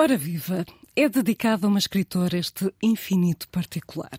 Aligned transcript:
Ora 0.00 0.16
viva! 0.16 0.64
É 0.94 1.08
dedicado 1.08 1.66
a 1.66 1.68
uma 1.68 1.80
escritora 1.80 2.38
este 2.38 2.72
infinito 2.80 3.48
particular. 3.48 4.16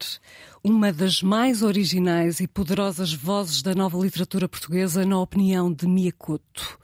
Uma 0.61 0.91
das 0.91 1.23
mais 1.23 1.61
originais 1.61 2.41
e 2.41 2.49
poderosas 2.49 3.13
vozes 3.13 3.61
da 3.61 3.73
nova 3.73 3.97
literatura 3.97 4.49
portuguesa, 4.49 5.05
na 5.05 5.17
opinião 5.17 5.71
de 5.71 5.87
Mia 5.87 6.11
Couto. 6.11 6.77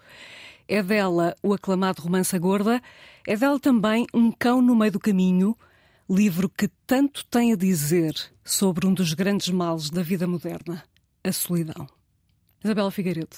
É 0.65 0.81
dela 0.81 1.35
o 1.43 1.53
aclamado 1.53 2.03
romance 2.03 2.33
A 2.37 2.39
Gorda, 2.39 2.81
é 3.27 3.35
dela 3.35 3.59
também 3.59 4.07
Um 4.13 4.31
Cão 4.31 4.61
no 4.61 4.73
Meio 4.73 4.93
do 4.93 4.99
Caminho, 5.01 5.57
livro 6.09 6.47
que 6.47 6.69
tanto 6.87 7.25
tem 7.25 7.51
a 7.51 7.57
dizer 7.57 8.15
sobre 8.45 8.87
um 8.87 8.93
dos 8.93 9.13
grandes 9.13 9.49
males 9.49 9.89
da 9.89 10.03
vida 10.03 10.25
moderna, 10.25 10.85
a 11.21 11.33
solidão. 11.33 11.85
Isabela 12.63 12.91
Figueiredo, 12.91 13.35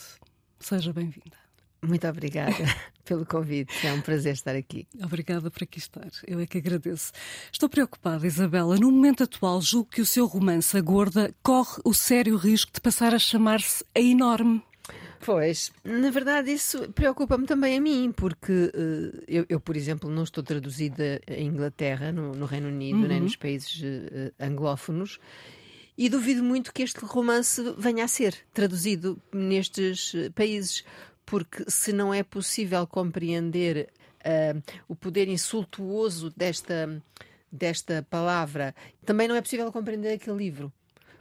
seja 0.60 0.94
bem-vinda. 0.94 1.47
Muito 1.81 2.08
obrigada 2.08 2.55
pelo 3.05 3.26
convite. 3.26 3.86
É 3.86 3.94
um 3.94 4.02
prazer 4.02 4.34
estar 4.34 4.55
aqui. 4.55 4.88
Obrigada 5.02 5.49
por 5.49 5.63
aqui 5.63 5.80
estar. 5.80 6.09
Eu 6.26 6.40
é 6.40 6.45
que 6.45 6.58
agradeço. 6.58 7.12
Estou 7.52 7.70
preocupada, 7.70 8.26
Isabela. 8.26 8.77
No 8.77 8.91
momento 8.91 9.23
atual, 9.23 9.62
julgo 9.62 9.90
que 9.90 10.02
o 10.02 10.05
seu 10.05 10.26
romance, 10.26 10.76
A 10.76 10.81
Gorda, 10.81 11.34
corre 11.44 11.81
o 11.86 11.94
sério 11.94 12.36
risco 12.36 12.72
de 12.73 12.81
passar 12.81 13.13
a 13.13 13.20
chamar-se 13.20 13.86
A 13.95 14.00
Enorme. 14.00 14.63
Pois, 15.20 15.72
na 15.84 16.09
verdade, 16.09 16.52
isso 16.52 16.91
preocupa-me 16.94 17.45
também 17.45 17.78
a 17.78 17.81
mim, 17.81 18.14
porque 18.16 18.52
uh, 18.53 19.23
eu, 19.28 19.45
eu, 19.50 19.59
por 19.59 19.75
exemplo, 19.75 20.09
não 20.09 20.23
estou 20.23 20.44
traduzida 20.44 21.20
em 21.28 21.48
Inglaterra, 21.48 22.12
no, 22.12 22.34
no 22.34 22.45
Reino 22.45 22.67
Unido, 22.67 23.00
uhum. 23.00 23.08
nem 23.08 23.22
nos 23.22 23.36
países 23.36 23.81
uh, 23.81 24.34
anglófonos. 24.39 25.20
E 25.98 26.09
duvido 26.09 26.44
muito 26.44 26.72
que 26.72 26.84
este 26.84 27.03
romance 27.03 27.62
venha 27.78 28.06
a 28.06 28.08
ser 28.08 28.36
traduzido 28.53 29.19
nestes 29.34 30.14
países, 30.36 30.86
porque 31.28 31.70
se 31.70 31.92
não 31.92 32.14
é 32.14 32.23
possível 32.23 32.88
compreender 32.88 33.89
uh, 34.25 34.64
o 34.88 34.95
poder 34.95 35.28
insultuoso 35.28 36.31
desta, 36.36 37.03
desta 37.52 38.08
palavra, 38.09 38.73
também 39.06 39.28
não 39.28 39.36
é 39.36 39.42
possível 39.42 39.69
compreender 39.69 40.14
aquele 40.14 40.38
livro. 40.38 40.72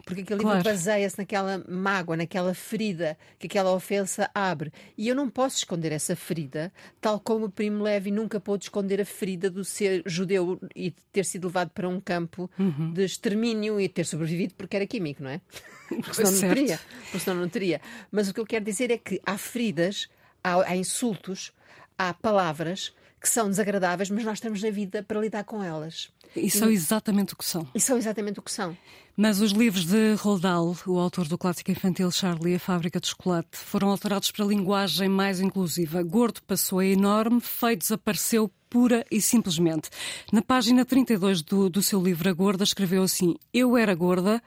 Porque 0.06 0.22
aquele 0.22 0.40
claro. 0.40 0.58
livro 0.58 0.70
baseia-se 0.70 1.18
naquela 1.18 1.64
mágoa, 1.68 2.16
naquela 2.16 2.54
ferida 2.54 3.18
que 3.40 3.48
aquela 3.48 3.72
ofensa 3.72 4.30
abre. 4.32 4.72
E 4.96 5.08
eu 5.08 5.16
não 5.16 5.28
posso 5.28 5.56
esconder 5.56 5.90
essa 5.90 6.14
ferida, 6.14 6.72
tal 7.00 7.18
como 7.18 7.46
o 7.46 7.50
Primo 7.50 7.82
Levi 7.82 8.12
nunca 8.12 8.38
pôde 8.38 8.66
esconder 8.66 9.00
a 9.00 9.04
ferida 9.04 9.50
do 9.50 9.64
ser 9.64 10.04
judeu 10.06 10.60
e 10.76 10.92
ter 11.12 11.24
sido 11.24 11.48
levado 11.48 11.70
para 11.70 11.88
um 11.88 12.00
campo 12.00 12.48
uhum. 12.56 12.92
de 12.92 13.04
extermínio 13.04 13.80
e 13.80 13.88
ter 13.88 14.06
sobrevivido 14.06 14.54
porque 14.54 14.76
era 14.76 14.86
químico, 14.86 15.24
não 15.24 15.30
é? 15.30 15.40
Porque 15.88 16.14
senão 16.14 16.30
não 16.32 16.40
teria. 16.40 16.80
Porque 17.02 17.18
senão 17.18 17.40
não 17.40 17.48
teria. 17.48 17.80
Mas 18.10 18.28
o 18.28 18.34
que 18.34 18.40
eu 18.40 18.46
quero 18.46 18.64
dizer 18.64 18.90
é 18.90 18.98
que 18.98 19.20
há 19.24 19.36
feridas, 19.36 20.08
há, 20.42 20.70
há 20.70 20.76
insultos, 20.76 21.52
há 21.98 22.14
palavras 22.14 22.92
que 23.26 23.32
são 23.32 23.48
desagradáveis, 23.48 24.08
mas 24.08 24.24
nós 24.24 24.34
estamos 24.34 24.62
na 24.62 24.70
vida 24.70 25.02
para 25.02 25.18
lidar 25.18 25.42
com 25.42 25.60
elas. 25.60 26.08
E 26.36 26.48
são 26.48 26.70
exatamente 26.70 27.34
o 27.34 27.36
que 27.36 27.44
são. 27.44 27.66
E 27.74 27.80
são 27.80 27.98
exatamente 27.98 28.38
o 28.38 28.42
que 28.42 28.52
são. 28.52 28.76
Mas 29.16 29.40
os 29.40 29.50
livros 29.50 29.84
de 29.84 30.14
Roald 30.14 30.42
Dahl, 30.42 30.76
o 30.86 30.96
autor 30.96 31.26
do 31.26 31.36
clássico 31.36 31.72
infantil 31.72 32.08
Charlie 32.12 32.52
e 32.52 32.54
a 32.54 32.60
Fábrica 32.60 33.00
de 33.00 33.08
Chocolate, 33.08 33.48
foram 33.56 33.88
alterados 33.88 34.30
para 34.30 34.44
linguagem 34.44 35.08
mais 35.08 35.40
inclusiva. 35.40 36.04
Gordo 36.04 36.40
passou 36.44 36.78
a 36.78 36.86
enorme, 36.86 37.40
feio 37.40 37.76
desapareceu 37.76 38.48
pura 38.70 39.04
e 39.10 39.20
simplesmente. 39.20 39.90
Na 40.32 40.40
página 40.40 40.84
32 40.84 41.42
do, 41.42 41.68
do 41.68 41.82
seu 41.82 42.00
livro 42.00 42.30
A 42.30 42.32
Gorda, 42.32 42.62
escreveu 42.62 43.02
assim: 43.02 43.34
Eu 43.52 43.76
era 43.76 43.92
gorda, 43.92 44.40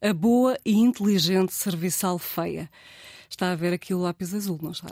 a 0.00 0.14
boa 0.14 0.56
e 0.64 0.72
inteligente 0.72 1.52
serviçal 1.52 2.18
feia. 2.18 2.70
Está 3.28 3.52
a 3.52 3.56
ver 3.56 3.74
aqui 3.74 3.92
o 3.92 3.98
lápis 3.98 4.32
azul, 4.32 4.58
não 4.62 4.70
está? 4.70 4.88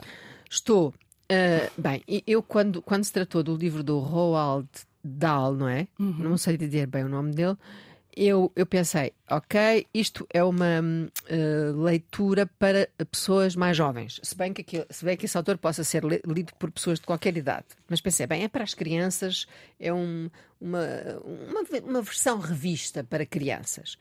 Estou. 0.47 0.93
Uh, 1.31 1.81
bem, 1.81 2.03
eu 2.27 2.43
quando, 2.43 2.81
quando 2.81 3.05
se 3.05 3.13
tratou 3.13 3.41
do 3.41 3.55
livro 3.55 3.81
do 3.83 3.99
Roald 3.99 4.67
Dahl, 5.03 5.55
não 5.55 5.67
é? 5.67 5.87
Uhum. 5.97 6.15
Não 6.19 6.37
sei 6.37 6.57
dizer 6.57 6.87
bem 6.87 7.05
o 7.05 7.09
nome 7.09 7.31
dele 7.33 7.57
eu, 8.15 8.51
eu 8.55 8.65
pensei, 8.65 9.13
ok, 9.29 9.87
isto 9.93 10.27
é 10.33 10.43
uma 10.43 10.81
uh, 10.81 11.81
leitura 11.81 12.45
para 12.45 12.89
pessoas 13.09 13.55
mais 13.55 13.77
jovens, 13.77 14.19
se 14.21 14.35
bem, 14.35 14.53
que 14.53 14.61
aquilo, 14.61 14.85
se 14.89 15.05
bem 15.05 15.15
que 15.15 15.25
esse 15.25 15.37
autor 15.37 15.57
possa 15.57 15.83
ser 15.83 16.03
lido 16.03 16.53
por 16.59 16.71
pessoas 16.71 16.99
de 16.99 17.05
qualquer 17.05 17.35
idade. 17.37 17.67
Mas 17.87 18.01
pensei, 18.01 18.27
bem, 18.27 18.43
é 18.43 18.47
para 18.47 18.63
as 18.63 18.73
crianças, 18.73 19.47
é 19.79 19.93
um, 19.93 20.29
uma, 20.59 20.87
uma, 21.23 21.61
uma, 21.83 22.01
versão 22.01 22.39
revista 22.39 23.03
para 23.03 23.25
crianças. 23.25 23.97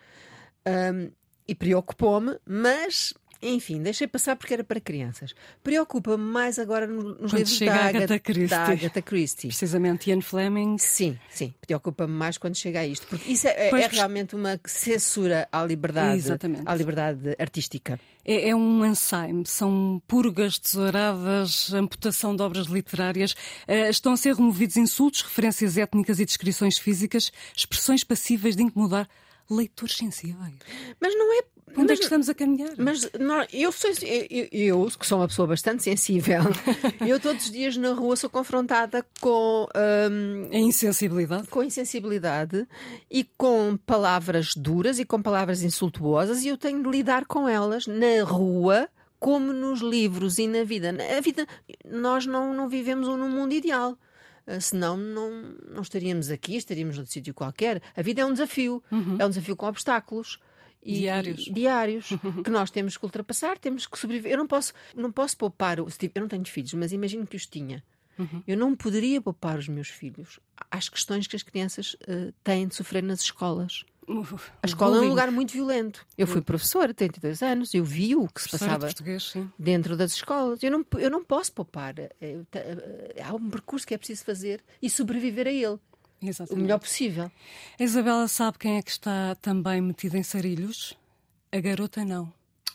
Um, 0.67 1.11
e 1.47 1.55
preocupou-me, 1.55 2.39
mas 2.47 3.15
enfim, 3.43 3.83
deixei 3.83 4.07
passar 4.07 4.37
porque 4.37 4.53
era 4.53 4.63
para 4.63 4.81
crianças. 4.81 5.35
Preocupa-me 5.63 6.23
mais 6.23 6.59
agora 6.59 6.87
nos 6.87 7.17
Quando 7.17 7.35
livros 7.35 7.57
chega 7.57 7.73
da, 7.73 7.85
Agatha 7.87 8.19
Christie. 8.19 8.47
da 8.49 8.65
Agatha 8.65 9.03
Christie. 9.03 9.49
Precisamente, 9.49 10.11
Ian 10.11 10.21
Fleming. 10.21 10.77
Sim, 10.79 11.19
sim. 11.31 11.55
Preocupa-me 11.61 12.13
mais 12.13 12.37
quando 12.37 12.57
chega 12.57 12.81
a 12.81 12.87
isto. 12.87 13.07
Porque 13.07 13.33
isso 13.33 13.47
é, 13.49 13.69
é 13.69 13.87
realmente 13.87 14.35
uma 14.35 14.61
censura 14.67 15.49
à 15.51 15.65
liberdade, 15.65 16.19
Exatamente. 16.19 16.63
à 16.67 16.75
liberdade 16.75 17.35
artística. 17.39 17.99
É, 18.25 18.51
é 18.51 18.55
um 18.55 18.85
ensaio, 18.85 19.43
são 19.47 20.03
purgas 20.07 20.59
tesouradas, 20.59 21.73
amputação 21.73 22.37
de 22.37 22.43
obras 22.43 22.67
literárias. 22.67 23.33
Uh, 23.67 23.89
estão 23.89 24.13
a 24.13 24.17
ser 24.17 24.35
removidos 24.35 24.77
insultos, 24.77 25.23
referências 25.23 25.79
étnicas 25.79 26.21
e 26.21 26.27
descrições 26.27 26.79
físicas, 26.79 27.33
expressões 27.57 28.05
passíveis 28.05 28.55
de 28.55 28.63
incomodar 28.63 29.09
leitores 29.51 29.97
sensíveis. 29.97 30.55
Mas 31.01 31.15
não 31.17 31.39
é 31.39 31.43
Onde 31.77 31.89
mas, 31.89 31.91
é 31.91 31.97
que 31.97 32.03
estamos 32.05 32.29
a 32.29 32.35
caminhar? 32.35 32.71
Mas 32.77 33.11
não, 33.19 33.45
eu, 33.53 33.71
sou, 33.71 33.91
eu, 34.03 34.49
eu, 34.51 34.91
que 34.99 35.07
sou 35.07 35.19
uma 35.19 35.29
pessoa 35.29 35.47
bastante 35.47 35.83
sensível, 35.83 36.43
eu 37.07 37.21
todos 37.21 37.47
os 37.47 37.51
dias 37.51 37.77
na 37.77 37.93
rua 37.93 38.17
sou 38.17 38.29
confrontada 38.29 39.05
com 39.21 39.67
um, 39.75 40.49
a 40.53 40.59
insensibilidade. 40.59 41.49
Com 41.49 41.63
insensibilidade 41.63 42.67
e 43.11 43.25
com 43.37 43.77
palavras 43.77 44.55
duras 44.55 44.99
e 44.99 45.05
com 45.05 45.23
palavras 45.23 45.63
insultuosas, 45.63 46.45
e 46.45 46.49
eu 46.49 46.59
tenho 46.59 46.83
de 46.83 46.89
lidar 46.89 47.25
com 47.27 47.49
elas 47.49 47.87
na 47.87 48.25
rua 48.25 48.89
como 49.19 49.53
nos 49.53 49.81
livros 49.81 50.39
e 50.39 50.49
na 50.49 50.65
vida. 50.65 50.95
A 51.17 51.21
vida, 51.21 51.47
nós 51.85 52.27
não, 52.27 52.55
não 52.55 52.69
vivemos 52.69 53.07
num 53.07 53.29
mundo 53.29 53.53
ideal. 53.53 53.97
Ah, 54.47 54.61
senão 54.61 54.97
não, 54.97 55.31
não 55.73 55.83
estaríamos 55.83 56.31
aqui, 56.31 56.57
estaríamos 56.57 56.99
num 56.99 57.07
sítio 57.07 57.35
qualquer. 57.35 57.81
A 57.97 58.03
vida 58.03 58.23
é 58.23 58.25
um 58.25 58.33
desafio, 58.33 58.83
uhum. 58.91 59.17
é 59.19 59.27
um 59.27 59.29
desafio 59.29 59.55
com 59.55 59.67
obstáculos 59.67 60.41
e, 60.83 60.95
diários, 61.01 61.45
diários 61.45 62.09
que 62.45 62.51
nós 62.51 62.71
temos 62.71 62.97
que 62.97 63.05
ultrapassar, 63.05 63.59
temos 63.59 63.87
que 63.87 63.99
sobreviver. 63.99 64.33
Eu 64.33 64.39
não 64.39 64.47
posso, 64.47 64.73
não 64.95 65.13
posso 65.13 65.37
poupar, 65.37 65.79
eu 65.79 65.87
não 66.17 66.29
tenho 66.29 66.45
filhos, 66.47 66.73
mas 66.75 66.93
imagino 66.93 67.27
que 67.27 67.37
os 67.37 67.47
tinha. 67.47 67.83
Uhum. 68.19 68.43
Eu 68.47 68.57
não 68.57 68.75
poderia 68.75 69.21
poupar 69.21 69.59
os 69.59 69.69
meus 69.69 69.89
filhos 69.89 70.39
às 70.71 70.89
questões 70.89 71.27
que 71.27 71.37
as 71.37 71.43
crianças 71.43 71.95
uh, 71.95 72.33
têm 72.45 72.69
de 72.69 72.75
sofrer 72.75 73.03
nas 73.03 73.21
escolas. 73.21 73.85
a 74.63 74.67
escola 74.67 74.99
é 74.99 75.01
um 75.01 75.09
lugar 75.09 75.31
muito 75.31 75.53
violento. 75.53 76.05
Eu 76.19 76.27
fui 76.27 76.43
professora, 76.43 76.93
tenho 76.93 77.13
32 77.13 77.43
anos, 77.43 77.75
eu 77.75 77.85
vi 77.85 78.17
o 78.17 78.27
que 78.29 78.43
se 78.43 78.51
passava 78.51 78.89
dentro 79.59 79.97
das 79.97 80.13
escolas. 80.13 80.63
Eu 80.63 80.71
não, 80.71 80.85
eu 80.99 81.11
não 81.11 81.25
posso 81.25 81.53
poupar. 81.53 81.95
Eu, 82.21 82.47
eh, 82.53 83.23
há 83.23 83.33
um 83.35 83.49
percurso 83.49 83.87
que 83.87 83.95
é 83.95 83.99
preciso 83.99 84.25
fazer 84.25 84.63
e 84.83 84.91
sobreviver 84.91 85.47
a 85.47 85.53
ele. 85.53 85.79
Exatamente. 86.23 86.59
o 86.59 86.63
melhor 86.63 86.79
possível. 86.79 87.31
A 87.79 87.83
Isabela 87.83 88.29
sabe 88.29 88.59
quem 88.59 88.77
é 88.77 88.83
que 88.83 88.91
está 88.91 89.35
também 89.37 89.81
metida 89.81 90.19
em 90.19 90.23
sarilhos? 90.23 90.97
A 91.53 91.59
garota 91.61 92.05
não. 92.05 92.33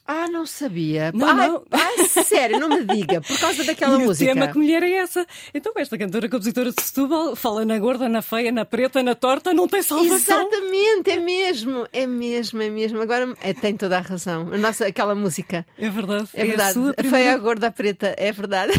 Ah, 0.08 0.28
não 0.28 0.46
sabia. 0.46 1.12
Não, 1.14 1.28
ai, 1.28 1.48
não. 1.48 1.66
Ai, 1.72 2.08
sério, 2.08 2.60
não 2.60 2.70
me 2.70 2.84
diga. 2.84 3.22
Por 3.22 3.40
causa 3.40 3.64
daquela 3.64 3.96
e 4.00 4.06
música. 4.06 4.32
O 4.32 4.34
tema 4.36 4.48
que 4.52 4.58
mulher 4.58 4.84
é 4.84 4.94
essa? 4.98 5.26
Então, 5.52 5.74
esta 5.76 5.98
cantora 5.98 6.30
compositora 6.30 6.72
de 6.72 6.82
Setúbal 6.82 7.36
fala 7.36 7.66
na 7.66 7.80
gorda, 7.80 8.08
na 8.08 8.22
feia, 8.22 8.52
na 8.52 8.66
preta, 8.66 9.02
na 9.02 9.16
torta, 9.16 9.52
não 9.52 9.68
tem 9.68 9.82
salvação. 9.82 10.16
Exatamente, 10.48 11.10
é 11.10 11.20
mesmo. 11.20 11.88
É 11.92 12.06
mesmo, 12.06 12.62
é 12.62 12.70
mesmo. 12.70 13.02
Agora 13.02 13.36
é, 13.42 13.52
tem 13.54 13.76
toda 13.76 13.98
a 13.98 14.02
razão. 14.02 14.46
Nossa, 14.46 14.86
aquela 14.86 15.16
música. 15.16 15.66
É 15.78 15.90
verdade. 15.90 16.30
É, 16.36 16.42
é 16.42 16.46
verdade. 16.46 16.80
A, 16.80 17.02
a 17.02 17.10
feia, 17.10 17.34
a 17.34 17.38
gorda, 17.38 17.68
a 17.68 17.72
preta. 17.72 18.14
É 18.16 18.32
verdade. 18.32 18.74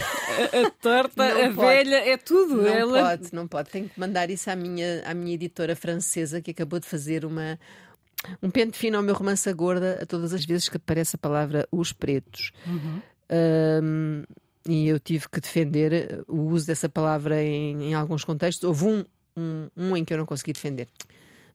A, 0.53 0.67
a 0.67 0.71
torta, 0.71 1.35
não 1.35 1.45
a 1.45 1.55
pode. 1.55 1.67
velha, 1.67 1.97
é 2.09 2.17
tudo. 2.17 2.63
Não 2.63 2.69
Ela... 2.69 3.03
pode, 3.03 3.35
não 3.35 3.49
pode. 3.49 3.71
Tenho 3.71 3.89
que 3.89 3.99
mandar 3.99 4.31
isso 4.31 4.49
à 4.49 4.55
minha, 4.55 5.03
à 5.05 5.13
minha 5.13 5.35
editora 5.35 5.75
francesa 5.75 6.41
que 6.41 6.53
acabou 6.53 6.79
de 6.79 6.87
fazer 6.87 7.25
uma 7.25 7.59
um 8.43 8.51
pente 8.51 8.77
fino 8.77 8.97
ao 8.97 9.03
meu 9.03 9.15
romance 9.15 9.49
a 9.49 9.53
gorda 9.53 9.99
a 10.03 10.07
todas 10.07 10.33
as 10.33 10.45
vezes 10.45 10.69
que 10.69 10.77
aparece 10.77 11.17
a 11.17 11.19
palavra 11.19 11.67
os 11.71 11.93
pretos. 11.93 12.53
Uhum. 12.67 13.03
Um, 13.83 14.23
e 14.69 14.89
eu 14.89 14.99
tive 14.99 15.29
que 15.29 15.41
defender 15.41 16.25
o 16.27 16.41
uso 16.49 16.67
dessa 16.67 16.89
palavra 16.89 17.43
em, 17.43 17.91
em 17.91 17.95
alguns 17.95 18.25
contextos. 18.25 18.65
Houve 18.65 18.85
um, 18.85 19.05
um, 19.37 19.69
um, 19.77 19.97
em 19.97 20.05
que 20.05 20.13
eu 20.13 20.19
não 20.19 20.27
consegui 20.27 20.53
defender. 20.53 20.89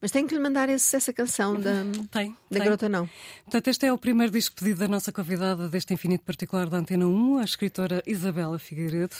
Mas 0.01 0.09
tenho 0.09 0.27
que 0.27 0.33
lhe 0.33 0.41
mandar 0.41 0.67
esse, 0.67 0.95
essa 0.95 1.13
canção 1.13 1.59
da, 1.59 1.83
tem, 2.09 2.31
da 2.31 2.35
tem. 2.49 2.63
Garota 2.63 2.89
Não. 2.89 3.07
Portanto, 3.43 3.67
este 3.67 3.85
é 3.85 3.93
o 3.93 3.97
primeiro 3.99 4.31
disco 4.31 4.55
pedido 4.55 4.79
da 4.79 4.87
nossa 4.87 5.11
convidada 5.11 5.69
deste 5.69 5.93
Infinito 5.93 6.23
Particular 6.23 6.67
da 6.67 6.77
Antena 6.77 7.05
1, 7.05 7.37
a 7.37 7.43
escritora 7.43 8.01
Isabela 8.07 8.57
Figueiredo. 8.57 9.15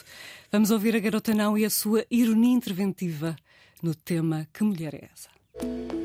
Vamos 0.52 0.72
ouvir 0.72 0.96
a 0.96 1.00
Garota 1.00 1.36
Não 1.36 1.56
e 1.56 1.66
a 1.66 1.70
sua 1.70 2.04
ironia 2.10 2.56
interventiva 2.56 3.36
no 3.84 3.94
tema 3.94 4.48
Que 4.52 4.64
Mulher 4.64 4.96
é 4.96 5.10
Essa? 5.14 6.01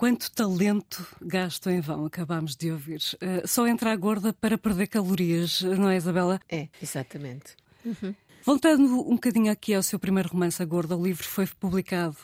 Quanto 0.00 0.30
talento 0.30 1.06
gasto 1.20 1.68
em 1.68 1.78
vão, 1.78 2.06
acabámos 2.06 2.56
de 2.56 2.72
ouvir. 2.72 3.02
Uh, 3.16 3.46
só 3.46 3.66
entra 3.66 3.92
a 3.92 3.96
gorda 3.96 4.32
para 4.32 4.56
perder 4.56 4.86
calorias, 4.86 5.60
não 5.60 5.90
é, 5.90 5.96
Isabela? 5.98 6.40
É, 6.48 6.68
exatamente. 6.82 7.54
Uhum. 7.84 8.14
Voltando 8.42 8.82
um 8.82 9.16
bocadinho 9.16 9.52
aqui 9.52 9.74
ao 9.74 9.82
seu 9.82 9.98
primeiro 9.98 10.30
romance, 10.30 10.62
A 10.62 10.64
Gorda, 10.64 10.96
o 10.96 11.04
livro 11.04 11.22
foi 11.22 11.46
publicado 11.46 12.16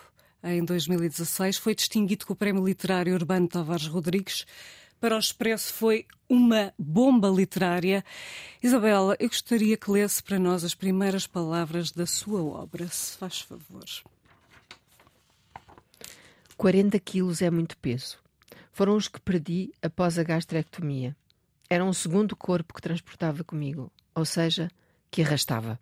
em 0.42 0.64
2016, 0.64 1.58
foi 1.58 1.74
distinguido 1.74 2.24
com 2.24 2.32
o 2.32 2.36
Prémio 2.36 2.64
Literário 2.64 3.12
Urbano 3.12 3.46
Tavares 3.46 3.88
Rodrigues. 3.88 4.46
Para 4.98 5.14
o 5.14 5.18
Expresso 5.18 5.74
foi 5.74 6.06
uma 6.26 6.72
bomba 6.78 7.28
literária. 7.28 8.02
Isabela, 8.62 9.18
eu 9.20 9.28
gostaria 9.28 9.76
que 9.76 9.90
lesse 9.90 10.22
para 10.22 10.38
nós 10.38 10.64
as 10.64 10.74
primeiras 10.74 11.26
palavras 11.26 11.92
da 11.92 12.06
sua 12.06 12.42
obra, 12.42 12.88
se 12.88 13.18
faz 13.18 13.42
favor. 13.42 13.84
40 16.56 16.98
quilos 17.00 17.42
é 17.42 17.50
muito 17.50 17.76
peso. 17.78 18.18
Foram 18.72 18.96
os 18.96 19.08
que 19.08 19.20
perdi 19.20 19.72
após 19.82 20.18
a 20.18 20.22
gastrectomia. 20.22 21.16
Era 21.68 21.84
um 21.84 21.92
segundo 21.92 22.36
corpo 22.36 22.74
que 22.74 22.80
transportava 22.80 23.42
comigo, 23.42 23.92
ou 24.14 24.24
seja, 24.24 24.70
que 25.10 25.22
arrastava. 25.22 25.78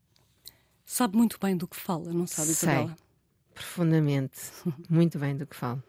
Sabe 0.84 1.16
muito 1.16 1.38
bem 1.40 1.56
do 1.56 1.68
que 1.68 1.76
fala, 1.76 2.12
não 2.12 2.26
sabe, 2.26 2.50
Isabela? 2.50 2.88
Sei, 2.88 2.96
profundamente, 3.54 4.38
muito 4.88 5.18
bem 5.18 5.36
do 5.36 5.46
que 5.46 5.56
falo, 5.56 5.82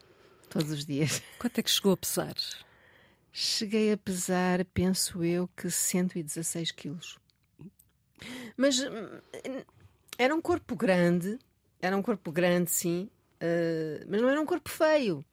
todos 0.50 0.72
os 0.72 0.86
dias. 0.86 1.22
Quanto 1.40 1.60
é 1.60 1.64
que 1.64 1.70
chegou 1.70 1.94
a 1.94 1.98
pesar? 1.98 2.36
Cheguei 3.32 3.92
a 3.92 3.98
pesar, 3.98 4.64
penso 4.66 5.24
eu, 5.24 5.50
que 5.56 5.70
116 5.70 6.72
quilos. 6.72 7.18
Mas 8.56 8.80
hum, 8.80 9.20
era 10.18 10.34
um 10.34 10.42
corpo 10.42 10.76
grande, 10.76 11.38
era 11.82 11.96
um 11.96 12.02
corpo 12.02 12.32
grande, 12.32 12.72
sim, 12.72 13.10
uh, 13.42 14.06
mas 14.08 14.22
não 14.22 14.30
era 14.30 14.42
um 14.42 14.46
corpo 14.46 14.70
feio. 14.70 15.26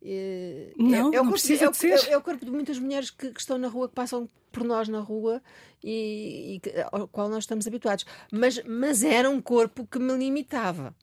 Uh, 0.00 0.72
não, 0.76 1.12
é, 1.12 1.16
é, 1.16 1.20
o 1.20 1.24
corpo, 1.24 1.52
é, 1.52 1.88
é, 1.88 2.12
é, 2.12 2.16
o 2.16 2.22
corpo 2.22 2.44
de 2.44 2.50
muitas 2.50 2.78
mulheres 2.78 3.10
que, 3.10 3.32
que, 3.32 3.40
estão 3.40 3.58
na 3.58 3.68
rua, 3.68 3.88
que 3.88 3.94
passam 3.94 4.28
por 4.52 4.64
nós 4.64 4.88
na 4.88 5.00
rua 5.00 5.42
e, 5.82 6.60
e 6.64 6.72
ao 6.92 7.08
qual 7.08 7.28
nós 7.28 7.44
estamos 7.44 7.66
habituados. 7.66 8.06
Mas, 8.32 8.62
mas 8.64 9.02
era 9.02 9.28
um 9.28 9.40
corpo 9.40 9.86
que 9.86 9.98
me 9.98 10.16
limitava. 10.16 10.94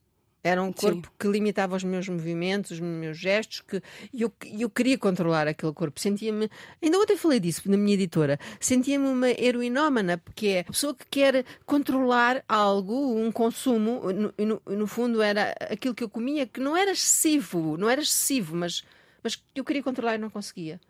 Era 0.46 0.62
um 0.62 0.72
corpo 0.72 1.08
Sim. 1.08 1.14
que 1.18 1.26
limitava 1.26 1.74
os 1.74 1.82
meus 1.82 2.08
movimentos, 2.08 2.70
os 2.70 2.80
meus 2.80 3.18
gestos, 3.18 3.60
que 3.60 3.82
eu, 4.14 4.32
eu 4.58 4.70
queria 4.70 4.96
controlar 4.96 5.48
aquele 5.48 5.72
corpo. 5.72 5.98
Sentia-me. 5.98 6.48
Ainda 6.80 6.98
ontem 7.00 7.16
falei 7.16 7.40
disso 7.40 7.62
na 7.68 7.76
minha 7.76 7.94
editora. 7.94 8.38
Sentia-me 8.60 9.08
uma 9.08 9.28
heroinómana, 9.28 10.18
porque 10.18 10.46
é 10.48 10.60
a 10.60 10.64
pessoa 10.64 10.94
que 10.94 11.04
quer 11.10 11.44
controlar 11.64 12.44
algo, 12.48 13.16
um 13.16 13.32
consumo, 13.32 14.12
no, 14.12 14.32
no, 14.38 14.62
no, 14.64 14.86
fundo 14.86 15.20
era 15.20 15.52
aquilo 15.68 15.94
que 15.94 16.04
eu 16.04 16.08
comia, 16.08 16.46
que 16.46 16.60
não 16.60 16.76
era 16.76 16.92
excessivo, 16.92 17.76
não 17.76 17.90
era 17.90 18.00
excessivo, 18.00 18.54
mas, 18.54 18.84
mas 19.24 19.42
eu 19.52 19.64
queria 19.64 19.82
controlar 19.82 20.14
e 20.14 20.18
não 20.18 20.30
conseguia. 20.30 20.80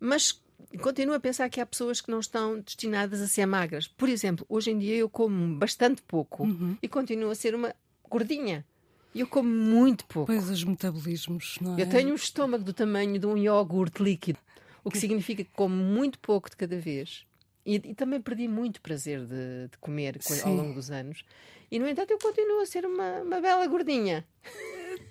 Mas 0.00 0.40
continuo 0.80 1.14
a 1.14 1.20
pensar 1.20 1.48
que 1.48 1.60
há 1.60 1.66
pessoas 1.66 2.00
que 2.00 2.10
não 2.10 2.18
estão 2.18 2.58
destinadas 2.58 3.20
a 3.20 3.28
ser 3.28 3.46
magras. 3.46 3.86
Por 3.86 4.08
exemplo, 4.08 4.44
hoje 4.48 4.72
em 4.72 4.78
dia 4.78 4.96
eu 4.96 5.08
como 5.08 5.56
bastante 5.56 6.02
pouco 6.02 6.42
uhum. 6.42 6.76
e 6.82 6.88
continuo 6.88 7.30
a 7.30 7.34
ser 7.34 7.54
uma 7.54 7.72
gordinha. 8.08 8.64
Eu 9.14 9.26
como 9.26 9.48
muito 9.48 10.04
pouco. 10.06 10.26
Pois 10.26 10.48
os 10.50 10.64
metabolismos, 10.64 11.58
não 11.60 11.76
é? 11.76 11.82
Eu 11.82 11.88
tenho 11.88 12.12
um 12.12 12.14
estômago 12.14 12.64
do 12.64 12.72
tamanho 12.72 13.18
de 13.18 13.26
um 13.26 13.36
iogurte 13.36 14.02
líquido, 14.02 14.38
o 14.84 14.90
que 14.90 14.98
significa 14.98 15.42
que 15.42 15.50
como 15.54 15.74
muito 15.74 16.18
pouco 16.18 16.50
de 16.50 16.56
cada 16.56 16.78
vez. 16.78 17.26
E, 17.64 17.74
e 17.76 17.94
também 17.94 18.20
perdi 18.20 18.48
muito 18.48 18.80
prazer 18.80 19.26
de, 19.26 19.68
de 19.70 19.78
comer 19.78 20.16
Sim. 20.20 20.48
ao 20.48 20.54
longo 20.54 20.74
dos 20.74 20.90
anos. 20.90 21.22
E, 21.70 21.78
no 21.78 21.86
entanto, 21.86 22.10
eu 22.10 22.18
continuo 22.18 22.60
a 22.60 22.66
ser 22.66 22.86
uma, 22.86 23.20
uma 23.20 23.40
bela 23.40 23.66
gordinha. 23.66 24.26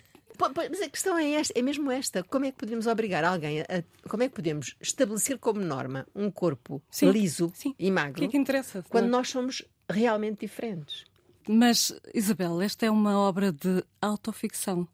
Mas 0.69 0.81
a 0.81 0.89
questão 0.89 1.17
é 1.17 1.31
esta, 1.31 1.57
é 1.57 1.61
mesmo 1.61 1.91
esta. 1.91 2.23
Como 2.23 2.45
é 2.45 2.51
que 2.51 2.57
podemos 2.57 2.85
obrigar 2.85 3.23
alguém 3.23 3.61
a, 3.61 3.83
como 4.07 4.23
é 4.23 4.29
que 4.29 4.35
podemos 4.35 4.75
estabelecer 4.79 5.39
como 5.39 5.59
norma 5.59 6.07
um 6.13 6.29
corpo 6.29 6.81
sim, 6.91 7.09
liso 7.09 7.51
sim. 7.55 7.73
e 7.77 7.89
magro? 7.89 8.13
O 8.13 8.19
que 8.19 8.25
é 8.25 8.27
que 8.27 8.37
interessa? 8.37 8.83
Quando 8.87 9.07
nós 9.07 9.29
somos 9.29 9.63
realmente 9.89 10.41
diferentes. 10.41 11.05
Mas, 11.47 11.93
Isabel, 12.13 12.61
esta 12.61 12.85
é 12.85 12.91
uma 12.91 13.17
obra 13.17 13.51
de 13.51 13.83
autoficção. 14.01 14.87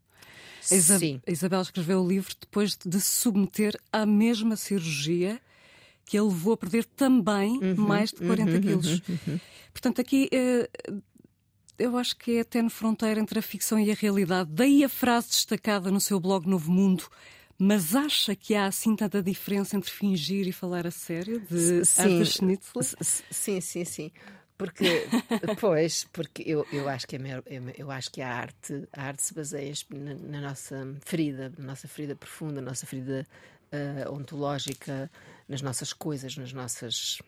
A 0.71 0.75
Isabel, 0.75 0.99
Sim. 0.99 1.21
A 1.27 1.31
Isabel 1.31 1.61
escreveu 1.61 2.01
o 2.01 2.07
livro 2.07 2.33
depois 2.39 2.77
de 2.77 3.01
se 3.01 3.21
submeter 3.21 3.77
à 3.91 4.05
mesma 4.05 4.55
cirurgia 4.55 5.41
que 6.05 6.17
ele 6.17 6.27
levou 6.27 6.53
a 6.53 6.57
perder 6.57 6.85
também 6.85 7.59
uhum, 7.59 7.75
mais 7.77 8.11
de 8.11 8.17
40 8.17 8.51
uhum, 8.51 8.61
quilos. 8.61 8.99
Uhum, 8.99 9.19
uhum, 9.27 9.39
Portanto, 9.71 10.01
aqui 10.01 10.29
eh, 10.31 10.69
eu 11.77 11.97
acho 11.97 12.15
que 12.17 12.37
é 12.37 12.41
até 12.41 12.61
no 12.61 12.69
fronteira 12.69 13.19
entre 13.19 13.39
a 13.39 13.41
ficção 13.41 13.79
e 13.79 13.91
a 13.91 13.95
realidade. 13.95 14.49
Daí 14.51 14.83
a 14.83 14.89
frase 14.89 15.29
destacada 15.29 15.89
no 15.89 15.99
seu 15.99 16.19
blog 16.19 16.47
Novo 16.47 16.71
Mundo. 16.71 17.05
Mas 17.57 17.95
acha 17.95 18.35
que 18.35 18.55
há 18.55 18.65
assim 18.65 18.95
tanta 18.95 19.21
diferença 19.21 19.77
entre 19.77 19.89
fingir 19.89 20.47
e 20.47 20.51
falar 20.51 20.87
a 20.87 20.91
sério? 20.91 21.39
De 21.39 21.85
sim, 21.85 22.25
sim, 23.31 23.61
sim, 23.61 23.85
sim. 23.85 24.11
Porque, 24.63 25.05
pois, 25.59 26.05
porque 26.13 26.41
eu, 26.45 26.65
eu 26.71 26.87
acho 26.87 27.05
que 27.05 27.17
é 27.17 27.19
eu 27.77 27.91
acho 27.91 28.09
que 28.09 28.21
a 28.21 28.33
arte, 28.33 28.87
a 28.93 29.03
arte 29.03 29.21
se 29.21 29.33
baseia 29.33 29.73
na, 29.89 30.13
na 30.13 30.39
nossa 30.39 30.95
ferida, 31.03 31.51
na 31.57 31.65
nossa 31.65 31.85
ferida 31.85 32.15
profunda, 32.15 32.61
na 32.61 32.69
nossa 32.69 32.85
ferida 32.85 33.27
uh, 33.73 34.13
ontológica, 34.13 35.11
nas 35.49 35.61
nossas 35.61 35.91
coisas, 35.91 36.37
nas 36.37 36.53
nossas 36.53 37.21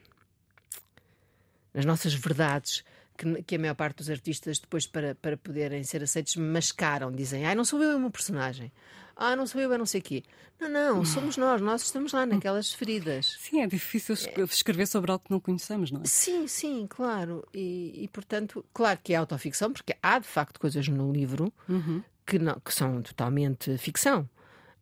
nas 1.73 1.83
nossas 1.83 2.13
verdades. 2.13 2.85
Que, 3.17 3.43
que, 3.43 3.55
a 3.55 3.59
maior 3.59 3.75
parte 3.75 3.97
dos 3.97 4.09
artistas, 4.09 4.59
depois, 4.59 4.85
para, 4.85 5.15
para 5.15 5.37
poderem 5.37 5.83
ser 5.83 6.03
aceitos, 6.03 6.35
mascaram. 6.35 7.11
Dizem, 7.11 7.45
ai, 7.45 7.55
não 7.55 7.63
sou 7.63 7.81
eu, 7.81 7.91
é 7.91 7.95
uma 7.95 8.11
personagem 8.11 8.71
ah, 9.15 9.35
não 9.35 9.47
sou 9.47 9.61
eu, 9.61 9.71
é 9.71 9.77
não 9.77 9.85
sei 9.85 10.01
o 10.01 10.03
quê. 10.03 10.23
Não, 10.59 10.69
não, 10.69 11.05
somos 11.05 11.37
nós, 11.37 11.61
nós 11.61 11.83
estamos 11.83 12.13
lá 12.13 12.25
naquelas 12.25 12.73
feridas. 12.73 13.37
Sim, 13.39 13.61
é 13.61 13.67
difícil 13.67 14.15
escrever 14.49 14.87
sobre 14.87 15.11
algo 15.11 15.23
que 15.23 15.31
não 15.31 15.39
conhecemos, 15.39 15.91
não 15.91 16.01
é? 16.01 16.05
Sim, 16.05 16.47
sim, 16.47 16.85
claro. 16.87 17.45
E, 17.53 18.03
e 18.03 18.07
portanto, 18.07 18.63
claro 18.73 18.99
que 19.01 19.13
é 19.13 19.17
autoficção, 19.17 19.71
porque 19.71 19.95
há 20.01 20.19
de 20.19 20.27
facto 20.27 20.59
coisas 20.59 20.87
no 20.87 21.11
livro 21.11 21.51
uhum. 21.67 22.01
que, 22.25 22.39
não, 22.39 22.59
que 22.59 22.73
são 22.73 23.01
totalmente 23.01 23.77
ficção, 23.77 24.29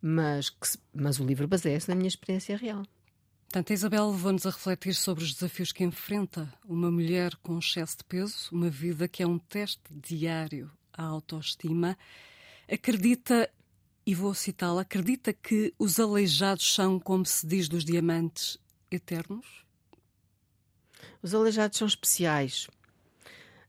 mas, 0.00 0.50
que, 0.50 0.78
mas 0.92 1.18
o 1.18 1.24
livro 1.24 1.48
baseia-se 1.48 1.88
na 1.88 1.94
minha 1.94 2.08
experiência 2.08 2.56
real. 2.56 2.84
Portanto, 3.54 3.70
a 3.70 3.74
Isabel 3.74 4.10
levou-nos 4.10 4.46
a 4.46 4.50
refletir 4.50 4.96
sobre 4.96 5.22
os 5.22 5.32
desafios 5.32 5.70
que 5.70 5.84
enfrenta 5.84 6.52
uma 6.64 6.90
mulher 6.90 7.36
com 7.36 7.56
excesso 7.56 7.98
de 7.98 8.02
peso, 8.02 8.48
uma 8.50 8.68
vida 8.68 9.06
que 9.06 9.22
é 9.22 9.26
um 9.28 9.38
teste 9.38 9.80
diário 9.92 10.68
à 10.92 11.04
autoestima. 11.04 11.96
Acredita 12.68 13.48
e 14.04 14.12
vou 14.12 14.34
citá-la, 14.34 14.82
acredita 14.82 15.32
que 15.32 15.72
os 15.78 16.00
aleijados 16.00 16.74
são, 16.74 16.98
como 16.98 17.24
se 17.24 17.46
diz 17.46 17.68
dos 17.68 17.84
diamantes, 17.84 18.58
eternos? 18.90 19.64
Os 21.22 21.32
aleijados 21.32 21.78
são 21.78 21.86
especiais. 21.86 22.66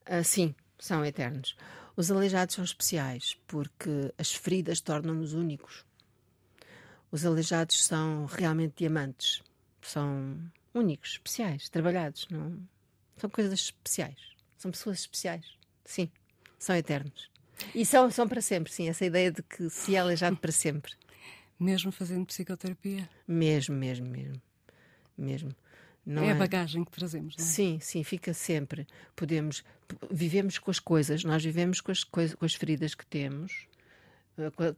Uh, 0.09 0.23
sim, 0.23 0.55
são 0.79 1.05
eternos. 1.05 1.55
Os 1.95 2.09
aleijados 2.09 2.55
são 2.55 2.63
especiais 2.63 3.37
porque 3.45 4.11
as 4.17 4.33
feridas 4.33 4.81
tornam-nos 4.81 5.33
únicos. 5.33 5.85
Os 7.11 7.23
aleijados 7.23 7.85
são 7.85 8.25
realmente 8.25 8.73
diamantes. 8.77 9.43
São 9.85 10.37
únicos, 10.73 11.11
especiais, 11.11 11.69
trabalhados. 11.69 12.27
Não? 12.29 12.59
São 13.17 13.29
coisas 13.29 13.53
especiais. 13.53 14.17
São 14.57 14.71
pessoas 14.71 14.99
especiais. 14.99 15.45
Sim, 15.83 16.09
são 16.57 16.75
eternos. 16.75 17.29
E 17.73 17.85
são, 17.85 18.09
são 18.11 18.27
para 18.27 18.41
sempre, 18.41 18.71
sim, 18.71 18.89
essa 18.89 19.05
ideia 19.05 19.31
de 19.31 19.41
que 19.41 19.69
se 19.69 19.95
é 19.95 19.99
aleijado 19.99 20.37
para 20.37 20.51
sempre. 20.51 20.91
Mesmo 21.59 21.91
fazendo 21.91 22.25
psicoterapia? 22.25 23.09
Mesmo, 23.25 23.75
mesmo, 23.75 24.07
mesmo. 24.07 24.41
Mesmo. 25.17 25.55
Não 26.05 26.23
é, 26.23 26.27
é 26.27 26.31
a 26.31 26.35
bagagem 26.35 26.83
que 26.83 26.91
trazemos, 26.91 27.35
não 27.37 27.43
é? 27.43 27.47
Sim, 27.47 27.79
sim, 27.79 28.03
fica 28.03 28.33
sempre. 28.33 28.85
Podemos, 29.15 29.63
vivemos 30.11 30.59
com 30.59 30.69
as 30.69 30.79
coisas, 30.79 31.23
nós 31.23 31.43
vivemos 31.43 31.79
com 31.79 31.91
as, 31.91 32.03
com 32.03 32.45
as 32.45 32.53
feridas 32.53 32.93
que 32.93 33.05
temos, 33.05 33.67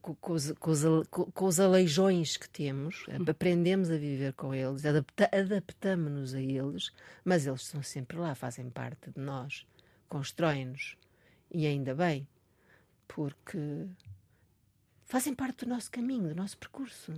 com, 0.01 0.15
com, 0.15 0.33
os, 0.33 0.51
com, 0.53 0.71
os, 0.71 0.81
com 1.09 1.45
os 1.45 1.59
aleijões 1.59 2.37
que 2.37 2.47
temos, 2.47 3.05
hum. 3.09 3.25
aprendemos 3.27 3.89
a 3.89 3.97
viver 3.97 4.33
com 4.33 4.53
eles, 4.53 4.85
adapta, 4.85 5.29
adaptamos-nos 5.33 6.33
a 6.35 6.41
eles, 6.41 6.91
mas 7.25 7.47
eles 7.47 7.61
estão 7.61 7.81
sempre 7.81 8.17
lá, 8.17 8.35
fazem 8.35 8.69
parte 8.69 9.09
de 9.09 9.19
nós, 9.19 9.65
constroem-nos. 10.07 10.95
E 11.51 11.65
ainda 11.65 11.95
bem, 11.95 12.27
porque 13.07 13.87
fazem 15.05 15.33
parte 15.33 15.65
do 15.65 15.69
nosso 15.69 15.89
caminho, 15.89 16.29
do 16.29 16.35
nosso 16.35 16.57
percurso. 16.57 17.13